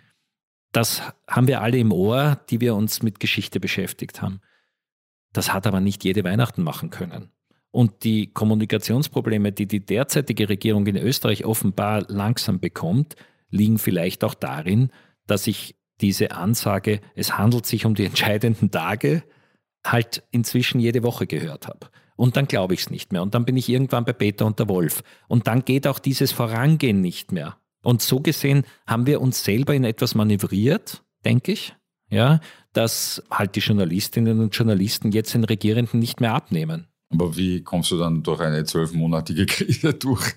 Das 0.74 1.02
haben 1.26 1.48
wir 1.48 1.62
alle 1.62 1.78
im 1.78 1.94
Ohr, 1.94 2.42
die 2.50 2.60
wir 2.60 2.76
uns 2.76 3.02
mit 3.02 3.22
Geschichte 3.22 3.62
beschäftigt 3.62 4.22
haben. 4.22 4.42
Das 5.34 5.54
hat 5.54 5.68
aber 5.68 5.80
nicht 5.80 6.04
jede 6.04 6.24
Weihnachten 6.24 6.64
machen 6.64 6.90
können. 6.90 7.30
Und 7.72 8.04
die 8.04 8.34
Kommunikationsprobleme, 8.34 9.52
die 9.52 9.68
die 9.68 9.86
derzeitige 9.86 10.50
Regierung 10.50 10.88
in 10.88 10.98
Österreich 10.98 11.46
offenbar 11.46 12.06
langsam 12.08 12.60
bekommt, 12.60 13.16
liegen 13.50 13.78
vielleicht 13.78 14.24
auch 14.24 14.34
darin, 14.34 14.90
dass 15.28 15.48
ich 15.48 15.76
diese 16.02 16.32
Ansage, 16.32 17.02
es 17.16 17.38
handelt 17.38 17.66
sich 17.66 17.86
um 17.86 17.96
die 17.96 18.06
entscheidenden 18.08 18.72
Tage, 18.72 19.24
halt 19.86 20.24
inzwischen 20.32 20.80
jede 20.80 21.04
Woche 21.04 21.28
gehört 21.28 21.68
habe. 21.68 21.90
Und 22.16 22.36
dann 22.36 22.48
glaube 22.48 22.74
ich 22.74 22.82
es 22.82 22.90
nicht 22.90 23.14
mehr. 23.14 23.22
Und 23.22 23.36
dann 23.36 23.46
bin 23.46 23.56
ich 23.58 23.70
irgendwann 23.70 24.06
bei 24.06 24.14
Peter 24.14 24.46
und 24.46 24.60
der 24.60 24.68
Wolf. 24.68 25.04
Und 25.28 25.48
dann 25.48 25.64
geht 25.64 25.88
auch 25.88 26.00
dieses 26.00 26.32
Vorangehen 26.32 27.00
nicht 27.00 27.32
mehr. 27.32 27.58
Und 27.84 28.02
so 28.02 28.20
gesehen 28.20 28.64
haben 28.88 29.06
wir 29.06 29.22
uns 29.22 29.44
selber 29.44 29.76
in 29.76 29.84
etwas 29.84 30.16
manövriert, 30.16 31.04
denke 31.24 31.52
ich, 31.52 31.76
ja, 32.10 32.40
dass 32.74 33.24
halt 33.30 33.56
die 33.56 33.60
Journalistinnen 33.60 34.40
und 34.40 34.56
Journalisten 34.56 35.12
jetzt 35.12 35.34
den 35.34 35.44
Regierenden 35.44 36.00
nicht 36.00 36.22
mehr 36.22 36.34
abnehmen. 36.34 36.88
Aber 37.10 37.38
wie 37.38 37.64
kommst 37.64 37.92
du 37.92 37.98
dann 37.98 38.24
durch 38.24 38.42
eine 38.42 38.64
zwölfmonatige 38.66 39.46
Krise 39.48 39.94
durch? 39.94 40.34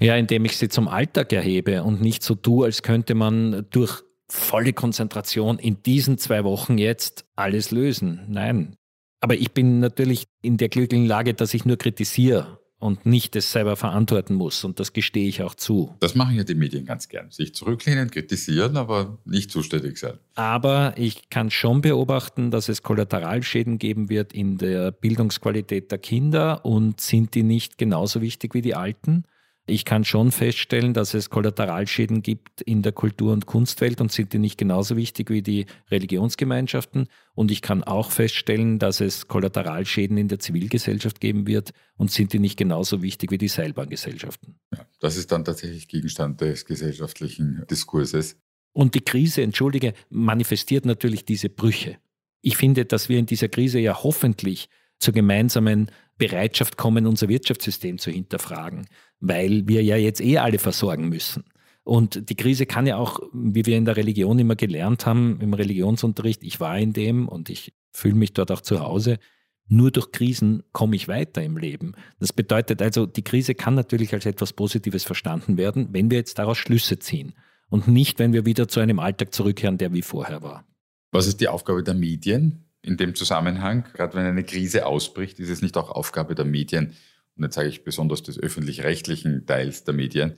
Ja, 0.00 0.16
indem 0.16 0.44
ich 0.44 0.56
sie 0.56 0.68
zum 0.68 0.88
Alltag 0.88 1.32
erhebe 1.32 1.82
und 1.82 2.00
nicht 2.00 2.22
so 2.22 2.34
tue, 2.34 2.66
als 2.66 2.82
könnte 2.82 3.14
man 3.14 3.66
durch 3.70 4.02
volle 4.28 4.72
Konzentration 4.72 5.58
in 5.58 5.82
diesen 5.82 6.18
zwei 6.18 6.44
Wochen 6.44 6.78
jetzt 6.78 7.26
alles 7.36 7.70
lösen. 7.70 8.22
Nein. 8.28 8.76
Aber 9.20 9.34
ich 9.34 9.52
bin 9.52 9.78
natürlich 9.78 10.26
in 10.42 10.56
der 10.56 10.68
glücklichen 10.68 11.06
Lage, 11.06 11.34
dass 11.34 11.54
ich 11.54 11.64
nur 11.64 11.76
kritisiere 11.76 12.61
und 12.82 13.06
nicht 13.06 13.36
es 13.36 13.52
selber 13.52 13.76
verantworten 13.76 14.34
muss. 14.34 14.64
Und 14.64 14.80
das 14.80 14.92
gestehe 14.92 15.28
ich 15.28 15.42
auch 15.42 15.54
zu. 15.54 15.94
Das 16.00 16.14
machen 16.16 16.34
ja 16.34 16.42
die 16.42 16.56
Medien 16.56 16.84
ganz 16.84 17.08
gern. 17.08 17.30
Sich 17.30 17.54
zurücklehnen, 17.54 18.10
kritisieren, 18.10 18.76
aber 18.76 19.18
nicht 19.24 19.52
zuständig 19.52 19.98
sein. 19.98 20.18
Aber 20.34 20.94
ich 20.96 21.30
kann 21.30 21.50
schon 21.50 21.80
beobachten, 21.80 22.50
dass 22.50 22.68
es 22.68 22.82
Kollateralschäden 22.82 23.78
geben 23.78 24.08
wird 24.08 24.32
in 24.32 24.58
der 24.58 24.90
Bildungsqualität 24.90 25.92
der 25.92 25.98
Kinder. 25.98 26.64
Und 26.64 27.00
sind 27.00 27.34
die 27.34 27.44
nicht 27.44 27.78
genauso 27.78 28.20
wichtig 28.20 28.54
wie 28.54 28.62
die 28.62 28.74
Alten? 28.74 29.24
Ich 29.66 29.84
kann 29.84 30.04
schon 30.04 30.32
feststellen, 30.32 30.92
dass 30.92 31.14
es 31.14 31.30
Kollateralschäden 31.30 32.22
gibt 32.22 32.62
in 32.62 32.82
der 32.82 32.90
Kultur- 32.90 33.32
und 33.32 33.46
Kunstwelt 33.46 34.00
und 34.00 34.10
sind 34.10 34.32
die 34.32 34.40
nicht 34.40 34.58
genauso 34.58 34.96
wichtig 34.96 35.30
wie 35.30 35.40
die 35.40 35.66
Religionsgemeinschaften. 35.88 37.06
Und 37.34 37.52
ich 37.52 37.62
kann 37.62 37.84
auch 37.84 38.10
feststellen, 38.10 38.80
dass 38.80 39.00
es 39.00 39.28
Kollateralschäden 39.28 40.16
in 40.16 40.26
der 40.26 40.40
Zivilgesellschaft 40.40 41.20
geben 41.20 41.46
wird 41.46 41.70
und 41.96 42.10
sind 42.10 42.32
die 42.32 42.40
nicht 42.40 42.56
genauso 42.56 43.02
wichtig 43.02 43.30
wie 43.30 43.38
die 43.38 43.46
Seilbahngesellschaften. 43.46 44.58
Ja, 44.72 44.84
das 44.98 45.16
ist 45.16 45.30
dann 45.30 45.44
tatsächlich 45.44 45.86
Gegenstand 45.86 46.40
des 46.40 46.64
gesellschaftlichen 46.64 47.64
Diskurses. 47.70 48.36
Und 48.72 48.96
die 48.96 49.02
Krise, 49.02 49.42
entschuldige, 49.42 49.94
manifestiert 50.10 50.86
natürlich 50.86 51.24
diese 51.24 51.48
Brüche. 51.48 51.98
Ich 52.40 52.56
finde, 52.56 52.84
dass 52.84 53.08
wir 53.08 53.18
in 53.18 53.26
dieser 53.26 53.48
Krise 53.48 53.78
ja 53.78 54.02
hoffentlich 54.02 54.68
zur 54.98 55.14
gemeinsamen 55.14 55.90
Bereitschaft 56.26 56.76
kommen, 56.76 57.06
unser 57.06 57.28
Wirtschaftssystem 57.28 57.98
zu 57.98 58.10
hinterfragen, 58.10 58.86
weil 59.20 59.66
wir 59.66 59.82
ja 59.82 59.96
jetzt 59.96 60.20
eh 60.20 60.38
alle 60.38 60.58
versorgen 60.58 61.08
müssen. 61.08 61.44
Und 61.84 62.30
die 62.30 62.36
Krise 62.36 62.64
kann 62.64 62.86
ja 62.86 62.96
auch, 62.96 63.18
wie 63.32 63.66
wir 63.66 63.76
in 63.76 63.84
der 63.84 63.96
Religion 63.96 64.38
immer 64.38 64.54
gelernt 64.54 65.04
haben, 65.04 65.40
im 65.40 65.52
Religionsunterricht, 65.52 66.44
ich 66.44 66.60
war 66.60 66.78
in 66.78 66.92
dem 66.92 67.26
und 67.26 67.50
ich 67.50 67.74
fühle 67.90 68.14
mich 68.14 68.32
dort 68.34 68.52
auch 68.52 68.60
zu 68.60 68.80
Hause, 68.80 69.18
nur 69.66 69.90
durch 69.90 70.12
Krisen 70.12 70.62
komme 70.72 70.94
ich 70.96 71.08
weiter 71.08 71.42
im 71.42 71.56
Leben. 71.56 71.94
Das 72.20 72.32
bedeutet 72.32 72.82
also, 72.82 73.06
die 73.06 73.22
Krise 73.22 73.54
kann 73.54 73.74
natürlich 73.74 74.12
als 74.12 74.26
etwas 74.26 74.52
Positives 74.52 75.02
verstanden 75.02 75.56
werden, 75.56 75.88
wenn 75.92 76.10
wir 76.10 76.18
jetzt 76.18 76.38
daraus 76.38 76.58
Schlüsse 76.58 76.98
ziehen 76.98 77.34
und 77.68 77.88
nicht, 77.88 78.18
wenn 78.18 78.32
wir 78.32 78.46
wieder 78.46 78.68
zu 78.68 78.80
einem 78.80 78.98
Alltag 79.00 79.34
zurückkehren, 79.34 79.78
der 79.78 79.92
wie 79.92 80.02
vorher 80.02 80.42
war. 80.42 80.64
Was 81.10 81.26
ist 81.26 81.40
die 81.40 81.48
Aufgabe 81.48 81.82
der 81.82 81.94
Medien? 81.94 82.71
In 82.82 82.96
dem 82.96 83.14
Zusammenhang, 83.14 83.84
gerade 83.94 84.14
wenn 84.14 84.26
eine 84.26 84.44
Krise 84.44 84.86
ausbricht, 84.86 85.38
ist 85.38 85.48
es 85.48 85.62
nicht 85.62 85.76
auch 85.76 85.90
Aufgabe 85.90 86.34
der 86.34 86.44
Medien, 86.44 86.94
und 87.36 87.44
jetzt 87.44 87.54
sage 87.54 87.68
ich 87.68 87.84
besonders 87.84 88.22
des 88.22 88.38
öffentlich-rechtlichen 88.38 89.46
Teils 89.46 89.84
der 89.84 89.94
Medien, 89.94 90.36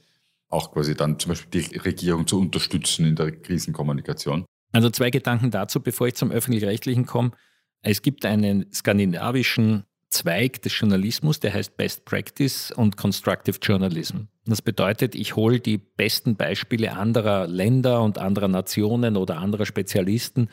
auch 0.48 0.72
quasi 0.72 0.94
dann 0.94 1.18
zum 1.18 1.30
Beispiel 1.30 1.62
die 1.62 1.76
Regierung 1.78 2.26
zu 2.26 2.38
unterstützen 2.38 3.06
in 3.06 3.16
der 3.16 3.32
Krisenkommunikation? 3.32 4.44
Also 4.72 4.90
zwei 4.90 5.10
Gedanken 5.10 5.50
dazu, 5.50 5.80
bevor 5.80 6.06
ich 6.06 6.14
zum 6.14 6.30
öffentlich-rechtlichen 6.30 7.06
komme. 7.06 7.32
Es 7.82 8.02
gibt 8.02 8.24
einen 8.24 8.72
skandinavischen 8.72 9.84
Zweig 10.10 10.62
des 10.62 10.78
Journalismus, 10.78 11.40
der 11.40 11.52
heißt 11.52 11.76
Best 11.76 12.04
Practice 12.04 12.70
und 12.70 12.96
Constructive 12.96 13.58
Journalism. 13.60 14.28
Das 14.46 14.62
bedeutet, 14.62 15.16
ich 15.16 15.34
hole 15.34 15.58
die 15.58 15.78
besten 15.78 16.36
Beispiele 16.36 16.92
anderer 16.92 17.48
Länder 17.48 18.02
und 18.02 18.18
anderer 18.18 18.46
Nationen 18.46 19.16
oder 19.16 19.38
anderer 19.38 19.66
Spezialisten 19.66 20.48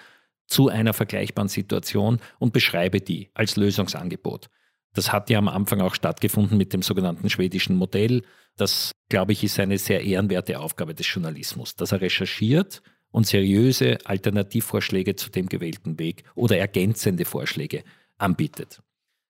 zu 0.51 0.67
einer 0.67 0.93
vergleichbaren 0.93 1.47
Situation 1.47 2.19
und 2.37 2.51
beschreibe 2.51 2.99
die 2.99 3.29
als 3.33 3.55
Lösungsangebot. 3.55 4.49
Das 4.93 5.13
hat 5.13 5.29
ja 5.29 5.37
am 5.37 5.47
Anfang 5.47 5.79
auch 5.79 5.95
stattgefunden 5.95 6.57
mit 6.57 6.73
dem 6.73 6.81
sogenannten 6.81 7.29
schwedischen 7.29 7.77
Modell. 7.77 8.23
Das, 8.57 8.91
glaube 9.07 9.31
ich, 9.31 9.43
ist 9.45 9.59
eine 9.59 9.77
sehr 9.77 10.03
ehrenwerte 10.03 10.59
Aufgabe 10.59 10.93
des 10.93 11.11
Journalismus, 11.11 11.75
dass 11.77 11.93
er 11.93 12.01
recherchiert 12.01 12.81
und 13.11 13.27
seriöse 13.27 13.99
Alternativvorschläge 14.03 15.15
zu 15.15 15.29
dem 15.29 15.47
gewählten 15.47 15.97
Weg 15.97 16.25
oder 16.35 16.57
ergänzende 16.57 17.23
Vorschläge 17.23 17.83
anbietet. 18.17 18.81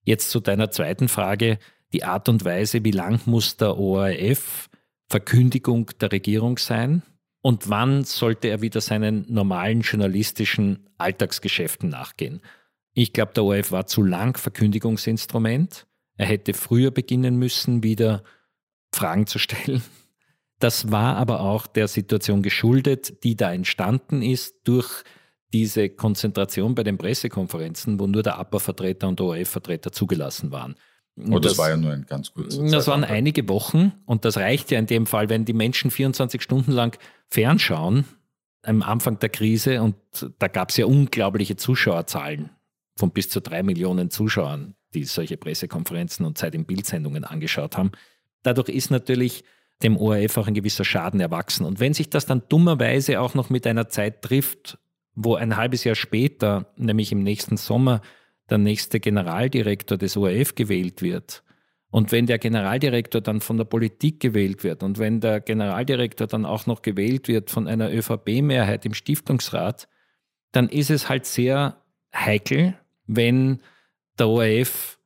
Jetzt 0.04 0.32
zu 0.32 0.40
deiner 0.40 0.72
zweiten 0.72 1.08
Frage, 1.08 1.60
die 1.94 2.04
Art 2.04 2.30
und 2.30 2.44
Weise, 2.44 2.84
wie 2.84 2.92
lang 2.92 3.22
muss 3.26 3.58
der 3.58 3.78
ORF 3.78 4.70
Verkündigung 5.08 5.92
der 6.00 6.12
Regierung 6.12 6.58
sein 6.58 7.04
und 7.42 7.70
wann 7.70 8.04
sollte 8.04 8.48
er 8.48 8.62
wieder 8.62 8.82
seinen 8.82 9.26
normalen 9.28 9.82
journalistischen 9.82 10.90
Alltagsgeschäften 10.98 11.90
nachgehen. 11.90 12.42
Ich 12.94 13.14
glaube, 13.14 13.34
der 13.34 13.44
ORF 13.44 13.72
war 13.72 13.88
zu 13.88 14.04
lang 14.04 14.38
Verkündigungsinstrument. 14.38 15.88
Er 16.18 16.28
hätte 16.28 16.54
früher 16.54 16.92
beginnen 16.92 17.38
müssen, 17.38 17.84
wieder 17.84 18.24
Fragen 18.94 19.28
zu 19.28 19.40
stellen. 19.40 19.82
Das 20.60 20.92
war 20.92 21.18
aber 21.18 21.40
auch 21.42 21.66
der 21.66 21.88
Situation 21.88 22.44
geschuldet, 22.44 23.24
die 23.24 23.36
da 23.36 23.52
entstanden 23.52 24.22
ist 24.22 24.58
durch 24.66 25.04
diese 25.54 25.90
Konzentration 25.90 26.76
bei 26.76 26.84
den 26.84 26.98
Pressekonferenzen, 26.98 28.00
wo 28.00 28.08
nur 28.08 28.24
der 28.24 28.38
APA-Vertreter 28.38 29.08
und 29.08 29.20
der 29.20 29.26
ORF-Vertreter 29.26 29.92
zugelassen 29.92 30.52
waren. 30.52 30.76
Oh, 31.18 31.40
das, 31.40 31.52
das, 31.52 31.58
war 31.58 31.70
ja 31.70 31.78
nur 31.78 31.92
ein 31.92 32.06
ganz 32.06 32.34
kurzer 32.34 32.64
Das 32.70 32.88
waren 32.88 33.04
einige 33.04 33.48
Wochen 33.50 33.92
und 34.06 34.26
das 34.26 34.38
reicht 34.38 34.72
ja 34.72 34.80
in 34.80 34.88
dem 34.88 35.06
Fall, 35.06 35.30
wenn 35.30 35.46
die 35.46 35.54
Menschen 35.54 35.92
24 35.92 36.42
Stunden 36.42 36.72
lang 36.72 36.98
fernschauen, 37.28 38.06
am 38.64 38.82
Anfang 38.82 39.20
der 39.20 39.30
Krise 39.30 39.82
und 39.82 39.96
da 40.40 40.48
gab 40.48 40.70
es 40.70 40.78
ja 40.78 40.86
unglaubliche 40.86 41.56
Zuschauerzahlen 41.56 42.52
von 42.98 43.12
bis 43.12 43.30
zu 43.30 43.42
drei 43.42 43.64
Millionen 43.64 44.10
Zuschauern, 44.10 44.76
die 44.94 45.04
solche 45.04 45.38
Pressekonferenzen 45.38 46.26
und 46.26 46.38
Zeit 46.38 46.56
in 46.56 46.66
Bildsendungen 46.66 47.24
angeschaut 47.24 47.78
haben. 47.78 47.92
Dadurch 48.44 48.70
ist 48.70 48.92
natürlich 48.92 49.44
dem 49.84 49.98
ORF 49.98 50.38
auch 50.38 50.48
ein 50.48 50.54
gewisser 50.54 50.86
Schaden 50.86 51.20
erwachsen. 51.20 51.66
Und 51.66 51.80
wenn 51.80 51.94
sich 51.94 52.10
das 52.10 52.26
dann 52.26 52.44
dummerweise 52.50 53.20
auch 53.20 53.34
noch 53.34 53.50
mit 53.50 53.66
einer 53.66 53.90
Zeit 53.90 54.22
trifft, 54.22 54.78
wo 55.16 55.36
ein 55.36 55.58
halbes 55.58 55.84
Jahr 55.84 55.96
später, 55.96 56.72
nämlich 56.78 57.12
im 57.12 57.24
nächsten 57.24 57.58
Sommer, 57.58 58.02
der 58.52 58.60
nächste 58.60 59.00
Generaldirektor 59.00 59.98
des 59.98 60.16
ORF 60.16 60.54
gewählt 60.54 61.02
wird, 61.02 61.44
und 61.92 62.14
wenn 62.14 62.26
der 62.26 62.40
Generaldirektor 62.40 63.22
dann 63.22 63.42
von 63.42 63.58
der 63.58 63.66
Politik 63.66 64.22
gewählt 64.22 64.64
wird 64.64 64.82
und 64.82 64.98
wenn 64.98 65.20
der 65.20 65.42
Generaldirektor 65.42 66.26
dann 66.26 66.46
auch 66.46 66.66
noch 66.66 66.82
gewählt 66.82 67.28
wird 67.28 67.52
von 67.52 67.68
einer 67.68 67.92
ÖVP-Mehrheit 67.92 68.86
im 68.86 68.94
Stiftungsrat, 68.94 69.90
dann 70.54 70.70
ist 70.70 70.90
es 70.90 71.10
halt 71.10 71.26
sehr 71.26 71.82
heikel, 72.16 72.76
wenn 73.08 73.60
der 74.18 74.30
ORF 74.30 75.00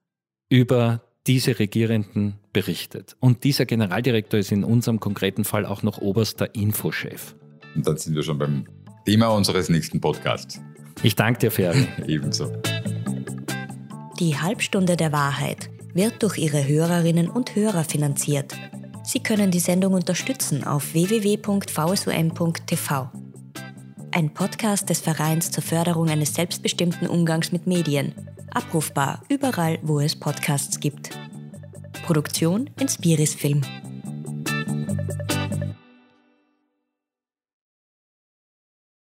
über 0.50 1.02
diese 1.26 1.58
Regierenden 1.58 2.36
berichtet. 2.54 3.18
Und 3.20 3.44
dieser 3.44 3.66
Generaldirektor 3.66 4.40
ist 4.40 4.52
in 4.52 4.64
unserem 4.64 5.00
konkreten 5.00 5.44
Fall 5.44 5.66
auch 5.66 5.82
noch 5.82 5.98
oberster 5.98 6.54
Infochef. 6.54 7.36
Und 7.76 7.88
dann 7.88 7.98
sind 7.98 8.16
wir 8.16 8.22
schon 8.22 8.38
beim 8.38 8.68
Thema 9.06 9.30
unseres 9.30 9.70
nächsten 9.70 10.00
Podcasts. 10.00 10.62
Ich 11.02 11.16
danke 11.16 11.40
dir, 11.40 11.52
Ferry. 11.52 11.88
Ebenso. 12.08 12.52
Die 14.20 14.40
Halbstunde 14.40 14.96
der 14.96 15.12
Wahrheit 15.12 15.70
wird 15.94 16.24
durch 16.24 16.38
Ihre 16.38 16.66
Hörerinnen 16.66 17.30
und 17.30 17.54
Hörer 17.54 17.84
finanziert. 17.84 18.56
Sie 19.04 19.20
können 19.20 19.52
die 19.52 19.60
Sendung 19.60 19.94
unterstützen 19.94 20.64
auf 20.64 20.94
www.vsum.tv. 20.94 21.52
Ein 24.12 24.34
Podcast 24.34 24.90
des 24.90 25.02
Vereins 25.02 25.52
zur 25.52 25.64
Förderung 25.64 26.08
eines 26.10 26.34
selbstbestimmten 26.34 27.10
Umgangs 27.10 27.52
mit 27.52 27.68
Medien. 27.68 28.16
Abrufbar 28.52 29.22
überall, 29.28 29.80
wo 29.82 30.00
es 30.00 30.16
Podcasts 30.16 30.80
gibt. 30.80 31.10
Produktion 32.06 32.70
Inspiris 32.80 33.36
Film. 33.36 33.64